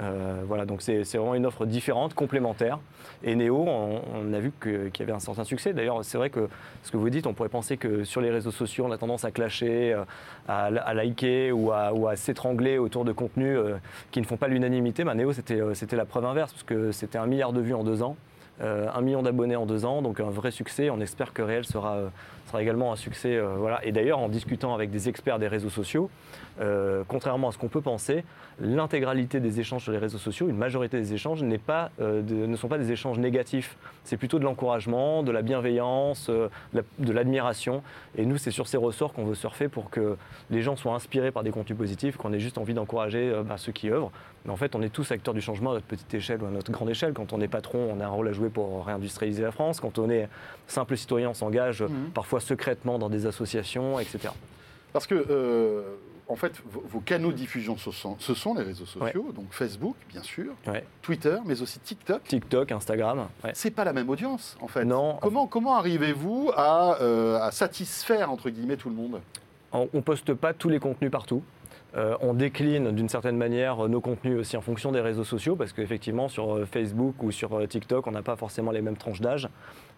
[0.00, 2.78] euh, voilà, donc c'est vraiment une offre différente, complémentaire.
[3.22, 5.72] Et Néo, on, a vu qu'il y avait un certain succès.
[5.72, 6.48] D'ailleurs, c'est vrai que
[6.82, 9.24] ce que vous dites, on pourrait penser que sur les réseaux sociaux, on a tendance
[9.24, 10.04] à clasher, euh,
[10.48, 13.76] à, liker ou à, s'étrangler autour de contenus euh,
[14.10, 15.04] qui ne font pas l'unanimité.
[15.04, 18.02] Mais Néo, c'était la preuve inverse, parce que c'était un milliard de vues en deux
[18.02, 18.16] ans.
[18.60, 20.90] un million d'abonnés en deux ans, donc un vrai succès.
[20.90, 21.98] On espère que Réel sera,
[22.52, 23.40] sera également un succès.
[23.58, 23.84] voilà.
[23.84, 26.10] Et d'ailleurs, en discutant avec des experts des réseaux sociaux,
[27.08, 28.24] contrairement à ce qu'on peut penser,
[28.60, 32.68] l'intégralité des échanges sur les réseaux sociaux, une majorité des échanges pas, euh, ne sont
[32.68, 33.76] pas des échanges négatifs.
[34.04, 37.82] C'est plutôt de l'encouragement, de la bienveillance, euh, de l'admiration.
[38.16, 40.16] Et nous, c'est sur ces ressorts qu'on veut surfer pour que
[40.50, 43.56] les gens soient inspirés par des contenus positifs, qu'on ait juste envie d'encourager euh, bah,
[43.56, 44.12] ceux qui œuvrent.
[44.44, 46.50] Mais en fait, on est tous acteurs du changement à notre petite échelle ou à
[46.50, 47.12] notre grande échelle.
[47.12, 49.80] Quand on est patron, on a un rôle à jouer pour réindustrialiser la France.
[49.80, 50.28] Quand on est
[50.72, 52.10] simple citoyen, on s'engage mmh.
[52.14, 54.30] parfois secrètement dans des associations, etc.
[54.92, 55.24] Parce que
[56.32, 60.52] en fait, vos, canaux de diffusion, ce sont, les réseaux sociaux, donc Facebook, bien sûr,
[61.02, 62.24] Twitter, mais aussi TikTok.
[62.24, 63.28] TikTok, Instagram.
[63.52, 64.84] C'est pas la même audience, en fait.
[64.84, 65.18] Non.
[65.20, 69.20] Comment, comment arrivez-vous à, euh, satisfaire, entre guillemets, tout le monde?
[69.72, 71.42] On ne poste pas tous les contenus partout.
[71.94, 75.72] Euh, on décline d'une certaine manière nos contenus aussi en fonction des réseaux sociaux, parce
[75.72, 79.48] qu'effectivement, sur euh, Facebook ou sur TikTok, on n'a pas forcément les mêmes tranches d'âge.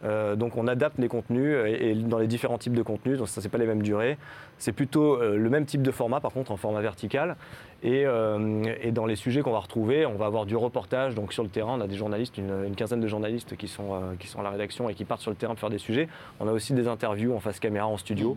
[0.05, 3.41] Euh, donc on adapte les contenus et, dans les différents types de contenus, donc ça
[3.41, 4.19] c'est pas les mêmes durées.
[4.59, 7.37] C'est plutôt euh, le même type de format par contre en format vertical.
[7.85, 11.15] Euh, et, dans les sujets qu'on va retrouver, on va avoir du reportage.
[11.15, 14.27] Donc sur le terrain, on a des journalistes, une, quinzaine de journalistes qui sont, qui
[14.27, 16.09] sont à la rédaction et qui partent sur le terrain pour faire des sujets.
[16.41, 18.37] On a aussi des interviews en face caméra en studio.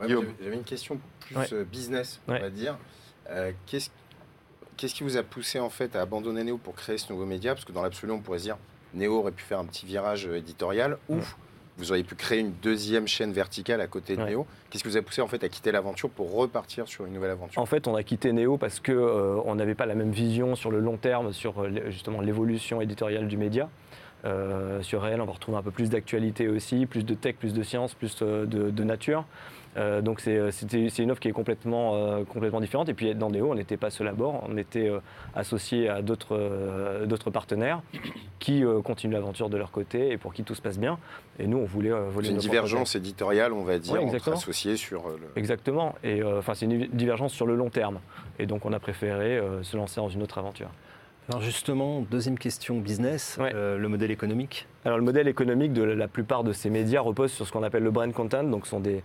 [0.00, 2.76] J'avais une question plus business, on va dire.
[3.66, 3.90] Qu'est-ce
[4.76, 7.54] Qu'est-ce qui vous a poussé en fait à abandonner Néo pour créer ce nouveau média?
[7.54, 8.58] Parce que dans l'absolu, on pourrait se dire
[8.92, 10.98] Néo aurait pu faire un petit virage euh, éditorial.
[11.08, 11.16] Ou
[11.78, 14.46] vous auriez pu créer une deuxième chaîne verticale à côté de Néo.
[14.68, 17.30] Qu'est-ce qui vous a poussé en fait à quitter l'aventure pour repartir sur une nouvelle
[17.30, 17.60] aventure?
[17.60, 20.56] En fait, on a quitté Néo parce que euh, on n'avait pas la même vision
[20.56, 23.70] sur le long terme sur euh, justement l'évolution éditoriale du média.
[24.82, 27.62] sur réel, on va retrouver un peu plus d'actualité aussi, plus de tech, plus de
[27.62, 29.24] science, plus de nature.
[29.76, 32.88] Euh, donc euh, c'est une offre qui est complètement, euh, complètement différente.
[32.88, 34.90] Et puis dans Néo, on n'était pas seul à bord, on était
[35.34, 37.82] associé à d'autres partenaires
[38.38, 40.98] qui continuent l'aventure de leur côté et pour qui tout se passe bien.
[41.38, 45.04] Et nous, on voulait voler une divergence éditoriale, on va dire, entre associés sur.
[45.36, 45.94] Exactement.
[46.02, 48.00] Et enfin, c'est une divergence sur le long terme.
[48.38, 50.70] Et donc, on a préféré se lancer dans une autre aventure.
[51.28, 54.66] Alors justement, deuxième question business, le modèle économique?
[54.84, 57.82] Alors le modèle économique de la plupart de ces médias repose sur ce qu'on appelle
[57.82, 59.02] le brand content, donc ce sont des,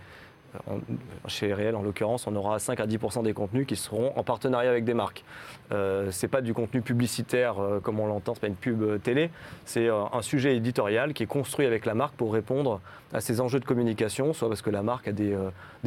[1.27, 4.69] chez Réel, en l'occurrence, on aura 5 à 10% des contenus qui seront en partenariat
[4.69, 5.23] avec des marques.
[5.71, 8.55] Euh, ce n'est pas du contenu publicitaire euh, comme on l'entend, ce n'est pas une
[8.55, 9.29] pub euh, télé,
[9.65, 12.81] c'est un sujet éditorial qui est construit avec la marque pour répondre
[13.13, 15.35] à ces enjeux de communication, soit parce que la marque a des,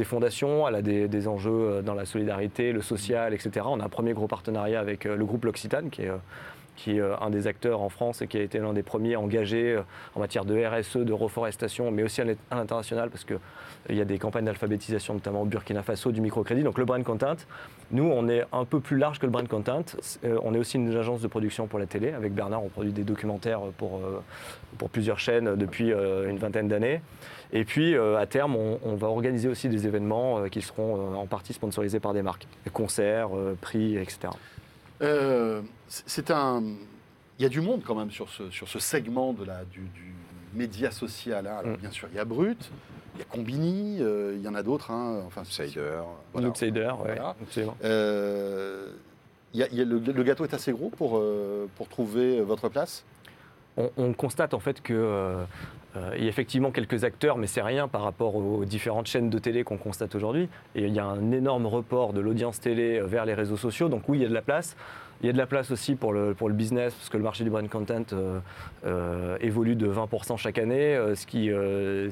[0.05, 3.67] fondations, elle a des, enjeux dans la solidarité, le social, etc.
[3.69, 6.11] On a un premier gros partenariat avec le groupe L'Occitane, qui est
[6.77, 9.81] qui est un des acteurs en France et qui a été l'un des premiers engagés
[10.15, 13.35] en matière de RSE, de reforestation, mais aussi à l'international, parce que
[13.91, 16.63] il y a des campagnes d'alphabétisation, notamment au Burkina Faso, du microcrédit.
[16.63, 17.37] Donc le brand content,
[17.91, 19.85] nous, on est un peu plus large que le brand content.
[20.25, 22.13] Euh, on est aussi une agence de production pour la télé.
[22.13, 24.23] Avec Bernard, on produit des documentaires pour, euh,
[24.79, 27.03] pour plusieurs chaînes depuis euh, une vingtaine d'années.
[27.53, 32.01] Et puis, à terme, on, va organiser aussi des événements qui seront en partie sponsorisés
[32.01, 32.49] par des marques.
[32.73, 33.29] Concerts,
[33.61, 34.31] prix, etc.
[35.89, 36.63] c'est un...
[37.39, 39.81] Il y a du monde quand même sur ce, sur ce segment de la, du,
[39.81, 40.15] du
[40.55, 41.47] média social.
[41.47, 41.57] Hein.
[41.59, 41.81] Alors, mm.
[41.81, 42.71] bien sûr, il y a Brut,
[43.15, 44.91] il y a Combini, euh, il y en a d'autres.
[44.91, 46.01] Hein, enfin, Outsider.
[46.33, 46.49] Voilà.
[46.49, 47.65] Outsider, oui.
[47.85, 48.87] Euh,
[49.55, 53.05] le, gâteau est assez gros pour, euh, pour trouver votre place?
[53.77, 58.03] On, constate en fait qu'il il y a effectivement quelques acteurs, mais c'est rien par
[58.03, 60.49] rapport aux différentes chaînes de télé qu'on constate aujourd'hui.
[60.77, 63.89] Et il y a un énorme report de l'audience télé vers les réseaux sociaux.
[63.89, 64.77] Donc oui, il y a de la place.
[65.25, 67.51] Il y a de la place aussi pour le, business, parce que le marché du
[67.51, 68.41] brand content euh,
[68.85, 71.25] euh, évolue de 20% chaque année, euh, ce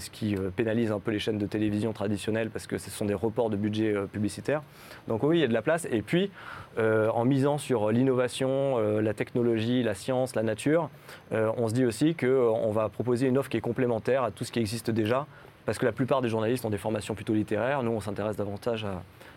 [0.08, 3.50] qui, pénalise un peu les chaînes de télévision traditionnelles, parce que ce sont des reports
[3.50, 4.62] de budget publicitaire.
[5.08, 5.86] Donc oui, il y a de la place.
[5.92, 6.30] Et puis,
[6.78, 10.88] en misant sur l'innovation, la technologie, la science, la nature,
[11.32, 14.52] on se dit aussi qu'on va proposer une offre qui est complémentaire à tout ce
[14.52, 15.26] qui existe déjà,
[15.66, 17.82] parce que la plupart des journalistes ont des formations plutôt littéraires.
[17.82, 18.86] Nous, on s'intéresse davantage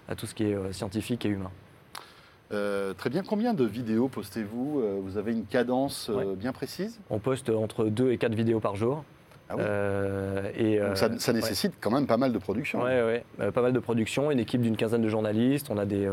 [0.07, 1.51] à tout ce qui est scientifique et humain.
[2.52, 3.24] Euh, très bien.
[3.24, 7.00] Combien de vidéos postez-vous euh, Vous avez une cadence euh, bien précise?
[7.10, 9.04] On poste entre 2 et 4 vidéos par jour.
[9.48, 9.56] Ah
[10.58, 12.82] et ça, nécessite quand même pas mal de production.
[12.82, 13.52] Oui, ouais.
[13.52, 16.10] pas mal de production, une équipe d'une quinzaine de journalistes, on a des,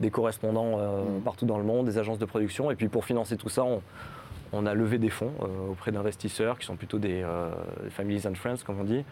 [0.00, 1.20] des correspondants mmh.
[1.20, 2.70] partout dans le monde, des agences de production.
[2.70, 3.66] Et puis pour financer tout ça,
[4.54, 5.32] on, a levé des fonds
[5.70, 7.22] auprès d'investisseurs qui sont plutôt des
[7.90, 9.04] families and friends, comme on dit,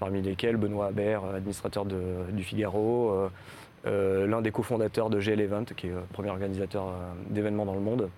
[0.00, 3.30] parmi lesquels Benoît Habert, administrateur de, du Figaro,
[3.86, 6.92] euh, l'un des cofondateurs de GL Event, qui est le premier organisateur euh,
[7.30, 8.10] d'événements dans le monde,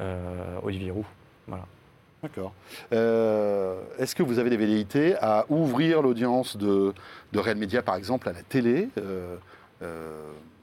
[0.00, 1.06] euh, Olivier Roux.
[1.46, 1.66] Voilà.
[2.22, 2.54] D'accord.
[2.90, 6.94] Est-ce que vous avez des velléités à ouvrir l'audience de,
[7.32, 8.88] de Real Media, par exemple, à la télé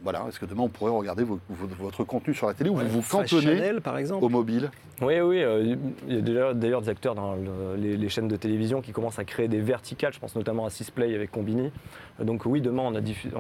[0.04, 3.08] voilà, est-ce que demain on pourrait regarder votre contenu sur la télé ou vous vous
[3.08, 4.24] cantonnez par exemple.
[4.24, 4.72] au mobile?
[5.02, 5.44] Oui, oui.
[5.44, 5.76] Euh,
[6.08, 7.36] il y a d'ailleurs des acteurs dans
[7.76, 10.14] les, chaînes de télévision qui commencent à créer des verticales.
[10.14, 11.72] Je pense notamment à Sisplay avec Combini.
[12.20, 12.96] Euh, donc oui, demain on,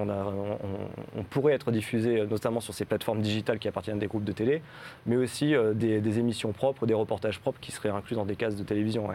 [0.09, 0.26] a
[1.18, 4.24] on, pourrait être diffusé euh, notamment sur ces plateformes digitales qui appartiennent à des groupes
[4.24, 4.62] de télé,
[5.05, 8.64] mais aussi des, émissions propres, des reportages propres qui seraient inclus dans des cases de
[8.64, 9.07] télévision.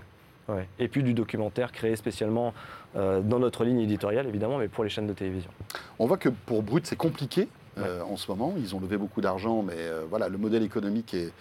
[0.79, 2.55] Et puis du documentaire créé spécialement
[2.97, 5.51] euh, dans notre ligne éditoriale, évidemment, mais pour les chaînes de télévision.
[5.99, 8.55] On voit que pour Brut, c'est compliqué euh, en ce moment.
[8.57, 11.33] Ils ont levé beaucoup d'argent, mais euh, voilà, le modèle économique est,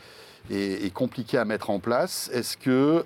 [0.50, 2.30] est, compliqué à mettre en place.
[2.34, 3.06] Est-ce que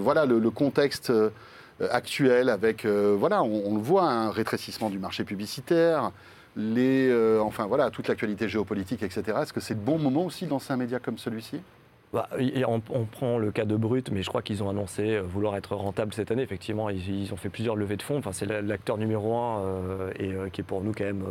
[0.00, 1.12] voilà, le, contexte
[1.90, 6.12] actuel avec, voilà, on, le voit, un rétrécissement du marché publicitaire,
[6.56, 9.38] les, enfin voilà, toute l'actualité géopolitique, etc.
[9.42, 11.60] Est-ce que c'est le bon moment aussi de lancer un média comme celui-ci?
[12.14, 12.28] Bah,
[12.68, 15.74] on, prend le cas de Brut, mais je crois qu'ils ont annoncé euh, vouloir être
[15.74, 16.42] rentable cette année.
[16.42, 18.18] Effectivement, ils, ont fait plusieurs levées de fonds.
[18.18, 21.24] Enfin, c'est l'acteur numéro un euh, et euh, qui est pour nous quand même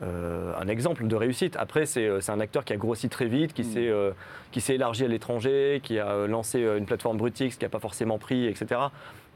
[0.00, 1.56] un exemple de réussite.
[1.56, 4.60] Après, c'est un acteur qui a grossi très vite, qui mm.
[4.60, 8.46] s'est élargi à l'étranger, qui a lancé une plateforme Brutix qui n'a pas forcément pris,
[8.46, 8.80] etc.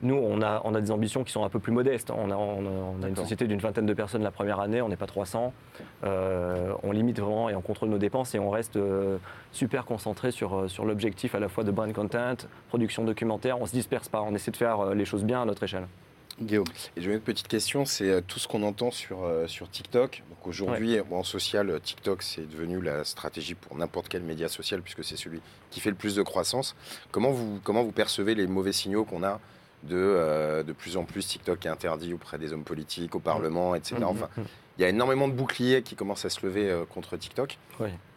[0.03, 2.11] Nous, on a, on a, des ambitions qui sont un peu plus modestes.
[2.11, 4.96] On a, on a, une société d'une vingtaine de personnes la première année, on n'est
[4.96, 5.53] pas 300.
[6.03, 9.18] Euh, on limite vraiment et on contrôle nos dépenses et on reste euh,
[9.53, 12.34] super concentré sur, euh, sur l'objectif à la fois de brand content,
[12.68, 13.59] production documentaire.
[13.59, 15.86] On ne se disperse pas, on essaie de faire les choses bien à notre échelle.
[16.40, 16.66] Guillaume.
[16.96, 20.24] Et j'ai une petite question, c'est tout ce qu'on entend sur, sur TikTok.
[20.30, 25.05] Donc aujourd'hui, en social, TikTok, c'est devenu la stratégie pour n'importe quel média social, puisque
[25.05, 25.40] c'est celui
[25.70, 26.74] qui fait le plus de croissance.
[27.12, 29.40] Comment vous, comment vous percevez les mauvais signaux qu'on a
[29.83, 33.74] de euh, de plus en plus TikTok est interdit auprès des hommes politiques, au Parlement,
[33.74, 33.97] etc.
[34.01, 34.43] Mmh, enfin, mmh.
[34.78, 37.59] il y a énormément de boucliers qui commencent à se lever euh, contre TikTok.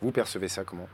[0.01, 0.87] Vous percevez ça comment?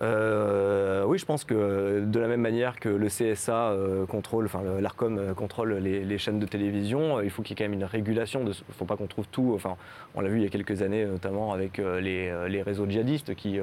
[0.00, 4.62] Euh, oui, je pense que de la même manière que le CSA euh, contrôle, enfin
[4.80, 7.86] l'ARCOM euh, contrôle les, chaînes de télévision, il faut qu'il y ait quand même une
[7.86, 8.40] régulation.
[8.40, 9.52] Il ne faut pas qu'on trouve tout.
[9.54, 9.76] Enfin,
[10.14, 13.60] on l'a vu il y a quelques années, notamment avec les, réseaux djihadistes qui,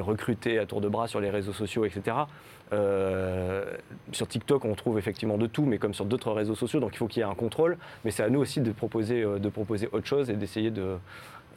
[0.00, 2.16] recrutaient à tour de bras sur les réseaux sociaux, etc.
[4.12, 6.98] sur TikTok, on trouve effectivement de tout, mais comme sur d'autres réseaux sociaux, donc il
[6.98, 7.76] faut qu'il y ait un contrôle.
[8.04, 10.96] Mais c'est à nous aussi de proposer autre chose et d'essayer de,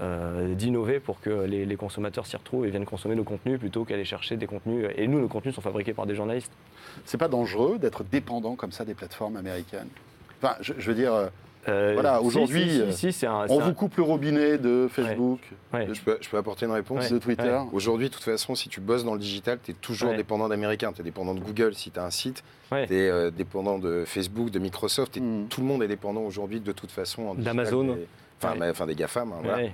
[0.01, 4.05] euh, d'innover pour que les, consommateurs s'y retrouvent et viennent consommer nos contenus plutôt qu'aller
[4.05, 4.87] chercher des contenus.
[4.95, 6.51] Et nous, nos contenus sont fabriqués par des journalistes.
[7.05, 9.89] C'est pas dangereux d'être dépendant comme ça des plateformes américaines?
[10.41, 11.29] Enfin, je, veux dire.
[11.69, 12.81] Euh, voilà, aujourd'hui,
[13.49, 15.39] on vous coupe le robinet de Facebook.
[15.73, 17.59] Je, peux, apporter une réponse de Twitter?
[17.71, 20.91] Aujourd'hui, de toute façon, si tu bosses dans le digital, tu es toujours dépendant d'Américains.
[20.91, 22.43] Tu es dépendant de Google si tu as un site.
[22.71, 25.17] Tu es euh, dépendant de Facebook, de Microsoft.
[25.17, 25.45] Hmm.
[25.49, 27.35] Tout le monde est dépendant aujourd'hui, de toute façon.
[27.35, 27.97] D'Amazon
[28.45, 29.33] enfin, des GAFAM.
[29.33, 29.69] Hein,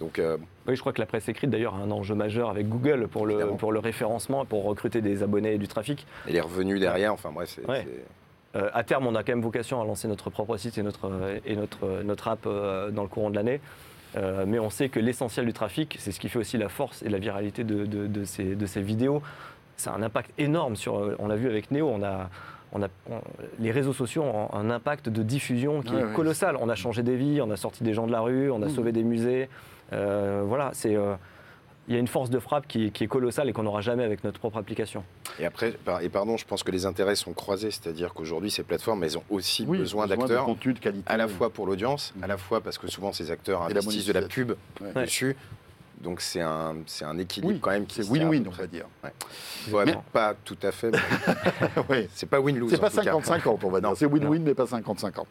[0.00, 2.68] Donc, euh, Oui, je crois que la presse écrite d'ailleurs a un enjeu majeur avec
[2.68, 6.06] Google pour le, pour le référencement, pour recruter des abonnés et du trafic.
[6.26, 7.86] Et les revenus derrière, enfin bref, c'est.
[8.56, 11.10] Euh, à terme, on a quand même vocation à lancer notre propre site et notre,
[11.44, 13.60] et notre, notre app euh, dans le courant de l'année.
[14.46, 17.08] mais on sait que l'essentiel du trafic, c'est ce qui fait aussi la force et
[17.08, 19.22] la viralité de, de, de, ces, de ces, vidéos.
[19.76, 21.16] Ça a un impact énorme sur.
[21.18, 22.30] On l'a vu avec Néo, on a,
[23.58, 26.56] les réseaux sociaux ont un impact de diffusion qui est colossal.
[26.60, 28.66] On a changé des vies, on a sorti des gens de la rue, on a
[28.66, 28.70] mmh.
[28.70, 29.48] sauvé des musées.
[29.92, 30.96] Euh, voilà, c'est.
[30.96, 31.14] Euh,
[31.88, 34.24] il y a une force de frappe qui, est colossale et qu'on n'aura jamais avec
[34.24, 35.04] notre propre application.
[35.38, 39.04] Et après, et pardon, je pense que les intérêts sont croisés, c'est-à-dire qu'aujourd'hui, ces plateformes,
[39.04, 40.46] elles ont aussi besoin d'acteurs,
[41.06, 44.12] à la fois pour l'audience, à la fois parce que souvent ces acteurs investissent de
[44.12, 44.54] la pub
[44.96, 45.36] dessus,
[46.04, 48.86] donc c'est un, c'est un équilibre quand même qui C'est win-win, on va dire.
[49.72, 49.96] Ouais.
[50.12, 50.92] Pas tout à fait.
[51.88, 52.08] oui.
[52.14, 52.70] C'est pas win-lose.
[52.70, 53.92] C'est pas 50-50, on va dire.
[53.96, 55.24] C'est win-win, mais pas 50-50.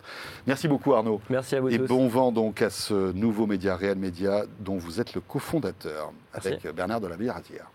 [0.48, 1.22] Merci beaucoup, Arnaud.
[1.30, 5.00] Merci à vous Et bon vent donc à ce nouveau média, Réel Média, dont vous
[5.00, 7.70] êtes le cofondateur, avec Bernard de la Villardière.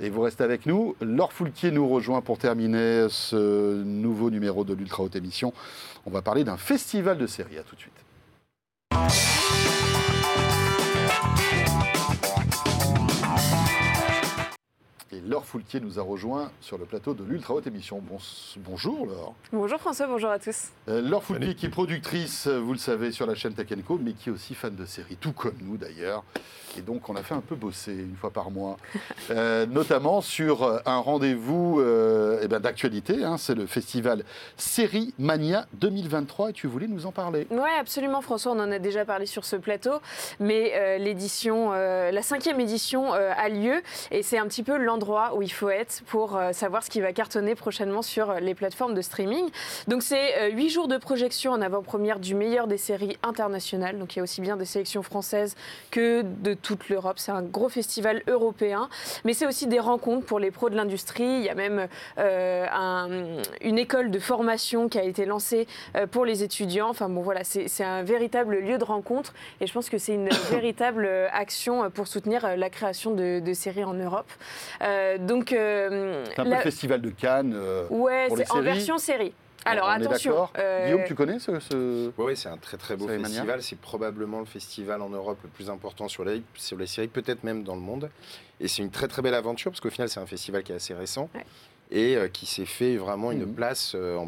[0.00, 0.96] Et vous restez avec nous.
[1.00, 5.52] Laure Foulquier nous rejoint pour terminer ce nouveau numéro de l'Ultra Haute Émission.
[6.04, 7.58] On va parler d'un festival de séries.
[7.58, 9.29] À tout de suite.
[15.12, 18.00] Et Laure Foulquier nous a rejoint sur le plateau de l'Ultra Haute Émission.
[18.58, 19.34] bonjour Laure.
[19.52, 20.68] Bonjour François, bonjour à tous.
[20.88, 23.98] Euh, Laure Foulquier qui est productrice, euh, vous le savez, sur la chaîne Tech Co,
[24.00, 26.22] mais qui est aussi fan de séries, tout comme nous d'ailleurs.
[26.78, 28.76] Et donc on a fait un peu bosser une fois par mois,
[29.30, 34.22] euh, notamment sur un rendez-vous eh ben, d'actualité, hein, c'est le festival
[34.56, 37.48] Série Mania 2023 et tu voulais nous en parler?
[37.50, 39.94] Oui absolument François, on en a déjà parlé sur ce plateau,
[40.38, 43.82] mais l'édition, la cinquième édition a lieu
[44.12, 47.00] et c'est un petit peu l'endroit où il faut être pour euh, savoir ce qui
[47.00, 49.48] va cartonner prochainement sur euh, les plateformes de streaming.
[49.88, 53.98] Donc c'est euh, huit jours de projection en avant-première du meilleur des séries internationales.
[53.98, 55.56] Donc il y a aussi bien des sélections françaises
[55.90, 57.18] que de toute l'Europe.
[57.18, 58.90] C'est un gros festival européen,
[59.24, 61.24] mais c'est aussi des rencontres pour les pros de l'industrie.
[61.24, 61.88] Il y a même
[63.62, 65.66] une école de formation qui a été lancée
[66.10, 66.90] pour les étudiants.
[66.90, 70.28] Enfin bon voilà, c'est un véritable lieu de rencontre et je pense que c'est une
[70.50, 74.30] véritable action pour soutenir la création de, séries en Europe.
[75.18, 77.54] Donc, euh, c'est un peu le festival de Cannes.
[77.54, 79.32] Euh, ouais, c'est en version série.
[79.64, 80.48] Alors attention.
[80.84, 82.10] Guillaume, tu connais ce.
[82.16, 83.62] Oui, c'est un très très beau festival.
[83.62, 87.44] C'est probablement le festival en Europe le plus important sur les, sur les séries, peut-être
[87.44, 88.10] même dans le monde.
[88.58, 90.76] Et c'est une très très belle aventure parce qu'au final, c'est un festival qui est
[90.76, 91.28] assez récent
[91.90, 93.54] et euh, qui s'est fait vraiment une mhm.
[93.54, 94.24] place, euh,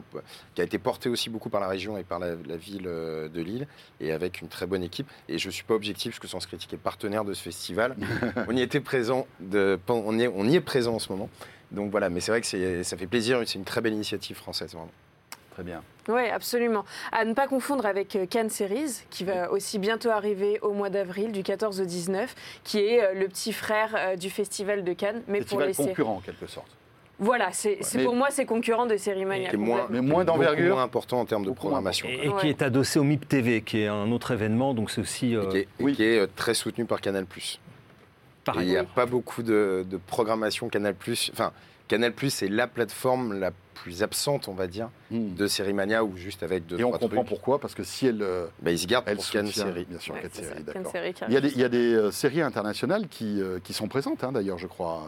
[0.55, 3.41] qui a été portée aussi beaucoup par la région et par la, ville euh, de
[3.41, 3.67] Lille,
[4.01, 5.09] et avec une très bonne équipe.
[5.29, 7.97] Et je ne suis pas objectif, parce que Sens Critique est partenaire de ce festival.
[8.49, 11.29] on y était présent, de, on, y est, on y est présent en ce moment.
[11.71, 14.73] Donc voilà, mais c'est vrai que ça fait plaisir, c'est une très belle initiative française,
[14.73, 14.91] vraiment.
[15.53, 15.83] Très bien.
[16.09, 16.83] Oui, absolument.
[17.13, 21.31] À ne pas confondre avec Cannes Series, qui va aussi bientôt arriver au mois d'avril,
[21.31, 22.35] du 14 au 19,
[22.65, 26.47] qui est le petit frère du Festival de Cannes, mais pour les concurrent en quelque
[26.47, 26.75] sorte.
[27.19, 29.51] Voilà, c'est pour moi c'est concurrent de Série Mania.
[29.91, 32.09] mais moins d'envergure, moins important en termes de programmation.
[32.09, 35.37] Et, qui est adossé au MIP TV, qui est un autre événement, donc c'est aussi
[35.37, 35.95] euh, qui, est, oui.
[35.95, 37.27] qui est, euh, très soutenu par Canal+.
[38.57, 40.95] Il n'y a pas beaucoup de, programmation Canal+.
[41.33, 41.53] Enfin,
[41.87, 45.35] Canal+, c'est la plateforme la plus absente, on va dire, hmm.
[45.35, 46.79] de Série Mania ou juste avec deux.
[46.81, 48.23] Et on comprend pourquoi, parce que si elle.
[48.23, 49.85] Euh, bah, ils se gardent pour Cannes Série.
[49.85, 50.93] Bien sûr, Série, d'accord.
[51.29, 55.07] Il, il, y a des, séries internationales qui, qui sont présentes, hein, d'ailleurs, je crois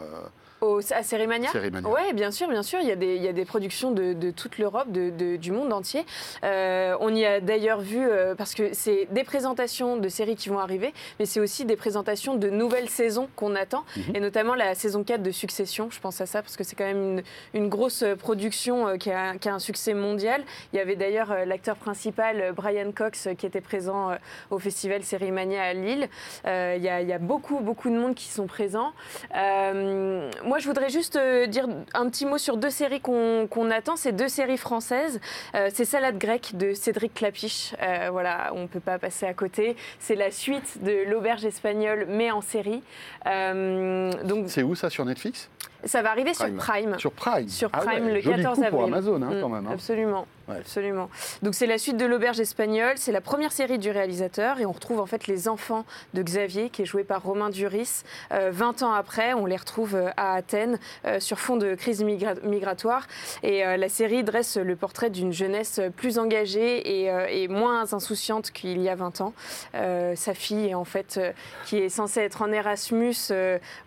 [0.91, 2.79] à Cérimania Oui, bien sûr, bien sûr.
[2.81, 5.71] Il y a des, il y a des productions de, toute l'Europe, de, du monde
[5.73, 6.05] entier.
[6.43, 10.49] Euh, on y a d'ailleurs vu, euh, parce que c'est des présentations de séries qui
[10.49, 14.15] vont arriver, mais c'est aussi des présentations de nouvelles saisons qu'on attend, mhm.
[14.15, 15.89] et notamment la saison 4 de Succession.
[15.91, 17.21] Je pense à ça parce que c'est quand même
[17.53, 20.43] une, grosse production qui a, qui, a, un succès mondial.
[20.71, 24.11] Il y avait d'ailleurs l'acteur principal, Brian Cox, qui était présent
[24.51, 26.07] au festival Sérimania à Lille.
[26.45, 28.93] Il y, a, il, y a, beaucoup, beaucoup de monde qui sont présents.
[29.33, 33.95] moi, je voudrais juste dire un petit mot sur deux séries qu'on attend.
[33.95, 35.19] C'est deux séries françaises.
[35.53, 37.73] c'est Salade grecque de Cédric Clapiche.
[38.11, 39.75] voilà, on ne peut pas passer à côté.
[39.99, 42.81] C'est la suite de L'Auberge espagnole, mais en série.
[43.25, 44.45] Euh, donc...
[44.49, 45.49] C'est où ça sur Netflix?
[45.83, 46.97] Ça va arriver sur Prime.
[46.97, 47.47] Sur Prime.
[47.47, 48.69] Sur ah Prime le 14 avril.
[48.71, 49.67] pour Amazon hein, quand même.
[49.67, 49.73] Hein.
[49.73, 50.27] Absolument.
[50.47, 51.09] Absolument.
[51.41, 54.71] Donc c'est la suite de l'auberge espagnole, c'est la première série du réalisateur et on
[54.71, 58.03] retrouve en fait les enfants de Xavier qui est joué par Romain Duris.
[58.31, 62.03] 20 euh, ans après, on les retrouve euh, à Athènes euh, sur fond de crise
[62.03, 63.07] migratoire
[63.41, 68.89] et la série dresse le portrait d'une jeunesse plus engagée et, moins insouciante qu'il y
[68.89, 69.33] a 20 ans.
[69.73, 71.19] sa fille en fait
[71.65, 73.15] qui est censée être en Erasmus,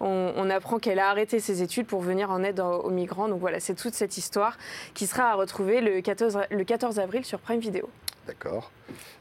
[0.01, 3.29] on, apprend qu'elle a arrêté ses études pour venir en aide aux migrants.
[3.29, 4.57] Donc voilà, c'est toute cette histoire
[4.95, 7.89] qui sera à retrouver le 14, le 14 avril sur Prime Video.
[8.27, 8.71] D'accord.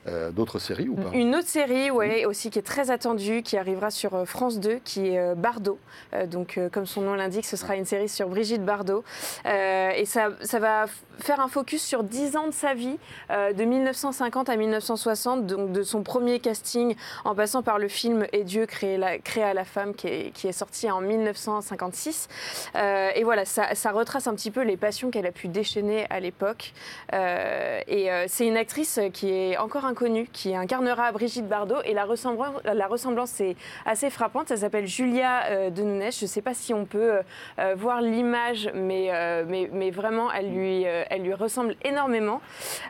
[0.07, 3.57] Euh, d'autres séries ou pas Une autre série, ouais, aussi qui est très attendue, qui
[3.57, 5.79] arrivera sur euh, France 2, qui est euh, Bardot.
[6.27, 9.03] donc, comme son nom l'indique, ce sera une série sur Brigitte Bardot.
[9.45, 10.85] et ça, ça va
[11.19, 12.97] faire un focus sur 10 ans de sa vie,
[13.29, 16.95] de 1950 à 1960, donc de son premier casting,
[17.25, 20.47] en passant par le film Et Dieu créé, la, à la femme, qui est, qui
[20.47, 22.29] est sorti en 1956.
[22.75, 26.19] et voilà, ça, ça, retrace un petit peu les passions qu'elle a pu déchaîner à
[26.19, 26.73] l'époque.
[27.13, 29.93] et c'est une actrice qui est encore un
[30.31, 31.81] qui incarnera Brigitte Bardot.
[31.83, 33.55] Et la ressemblance, la ressemblance est
[33.85, 34.51] assez frappante.
[34.51, 36.11] Elle s'appelle Julia euh, de Nunes.
[36.11, 37.21] Je ne sais pas si on peut euh,
[37.59, 39.11] euh, voir l'image, mais,
[39.47, 42.41] mais, mais, vraiment, elle lui, elle lui ressemble énormément.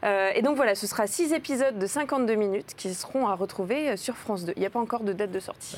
[0.04, 4.16] et donc voilà, ce sera six épisodes de 52 minutes qui seront à retrouver sur
[4.16, 4.54] France 2.
[4.56, 5.78] Il n'y a pas encore de date de sortie.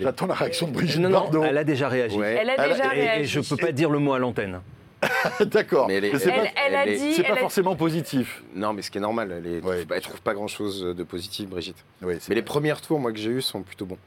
[0.00, 1.44] J'attends la réaction de Brigitte Bardot.
[1.44, 2.18] Elle a déjà réagi.
[2.20, 3.22] Elle a déjà réagi.
[3.22, 4.60] Et je ne peux pas dire le mot à l'antenne.
[5.46, 5.88] D'accord.
[5.88, 7.14] Mais elle, a dit.
[7.14, 8.42] C'est pas forcément positif.
[8.54, 11.84] Non, mais ce qui est normal, elle, est, trouve pas grand chose de positif, Brigitte.
[12.00, 13.98] mais les premiers tours, moi, que j'ai eus sont plutôt bons.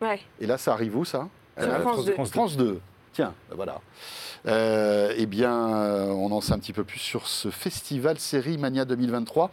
[0.00, 0.20] Ouais.
[0.40, 1.28] Et là, ça arrive où, ça?
[1.60, 2.12] Euh, France, 2.
[2.12, 2.80] France 2.
[3.12, 3.80] Tiens, ben voilà.
[4.46, 8.58] Euh, eh bien, euh, on en sait un petit peu plus sur ce festival Série
[8.58, 9.50] Mania 2023.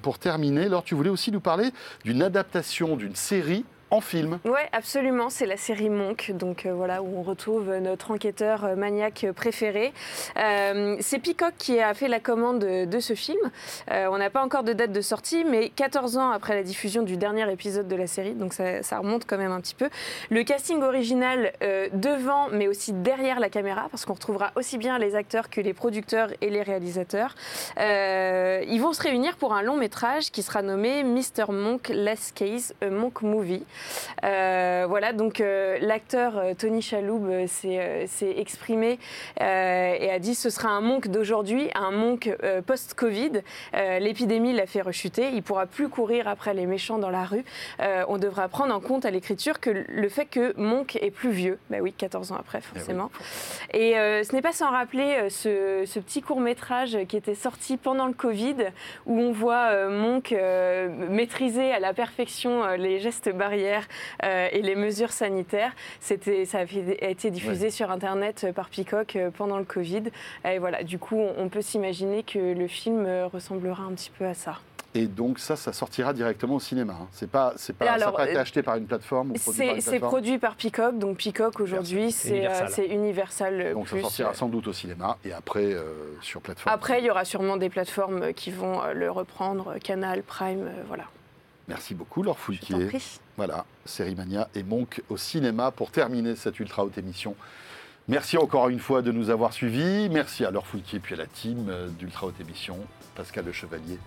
[0.00, 1.70] pour terminer, Laure, tu voulais aussi nous parler
[2.04, 3.64] d'une adaptation d'une série
[4.00, 4.38] film.
[4.44, 5.30] Oui, absolument.
[5.30, 9.92] C'est la série Monk, donc euh, voilà où on retrouve notre enquêteur euh, maniaque préféré.
[10.36, 13.38] Euh, c'est Peacock qui a fait la commande de, ce film.
[13.90, 17.16] on n'a pas encore de date de sortie, mais 14 ans après la diffusion du
[17.16, 19.90] dernier épisode de la série, donc ça, remonte quand même un petit peu.
[20.30, 21.52] Le casting original
[21.92, 25.74] devant, mais aussi derrière la caméra, parce qu'on retrouvera aussi bien les acteurs que les
[25.74, 27.34] producteurs et les réalisateurs.
[27.78, 31.50] ils vont se réunir pour un long métrage qui sera nommé Mr.
[31.50, 33.64] Monk Less Case, a Monk Movie.
[34.24, 38.98] Euh, voilà, donc euh, l'acteur euh, Tony Chaloub s'est exprimé
[39.40, 42.34] et a dit ce sera un monk d'aujourd'hui, un monk
[42.66, 43.42] post-Covid.
[44.00, 47.44] L'épidémie l'a fait rechuter, il pourra plus courir après les méchants dans la rue.
[48.08, 51.58] on devra prendre en compte à l'écriture que le fait que Monk est plus vieux,
[51.70, 53.10] bah oui, 14 ans après eh forcément.
[53.72, 58.06] Et ce n'est pas sans rappeler ce, ce, petit court métrage qui était sorti pendant
[58.06, 58.56] le Covid,
[59.06, 60.34] où on voit Monk
[61.08, 63.65] maîtriser à la perfection les gestes barrières
[64.24, 65.72] euh, et les mesures sanitaires.
[66.00, 70.04] C'était, ça a été diffusé sur Internet euh, par Peacock euh, pendant le Covid.
[70.44, 74.34] Et voilà, du coup, on peut s'imaginer que le film ressemblera un petit peu à
[74.34, 74.58] ça.
[74.94, 76.94] Et donc ça, ça sortira directement au cinéma.
[77.02, 77.08] Hein.
[77.12, 79.34] C'est pas, c'est pas, ça n'a pas été acheté par une plateforme.
[79.36, 80.98] C'est produit par Peacock.
[80.98, 82.84] Donc Peacock aujourd'hui, c'est Universal.
[82.90, 83.72] Universal.
[83.74, 85.76] Donc ça sortira sans doute au cinéma et après
[86.22, 86.74] sur plateforme.
[86.74, 91.04] Après, il y aura sûrement des plateformes qui vont le reprendre, Canal, Prime, voilà.
[91.68, 92.88] Merci beaucoup, Laure Foulquier.
[93.36, 97.34] Voilà, Série Mania et Monk au cinéma pour terminer cette ultra haute émission.
[98.08, 100.08] Merci encore une fois de nous avoir suivis.
[100.08, 102.78] Merci à Laure Foulquier puis à la team euh, d'Ultra Haute Émission,
[103.16, 103.98] Pascal Le Chevalier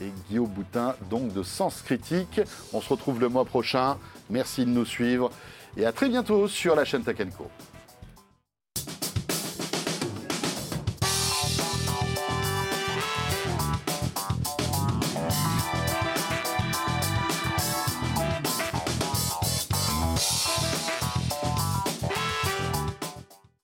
[0.00, 2.40] et Guillaume Boutin, donc de Sens Critique.
[2.72, 3.98] On se retrouve le mois prochain.
[4.30, 5.30] Merci de nous suivre
[5.76, 7.50] et à très bientôt sur la chaîne Takenko.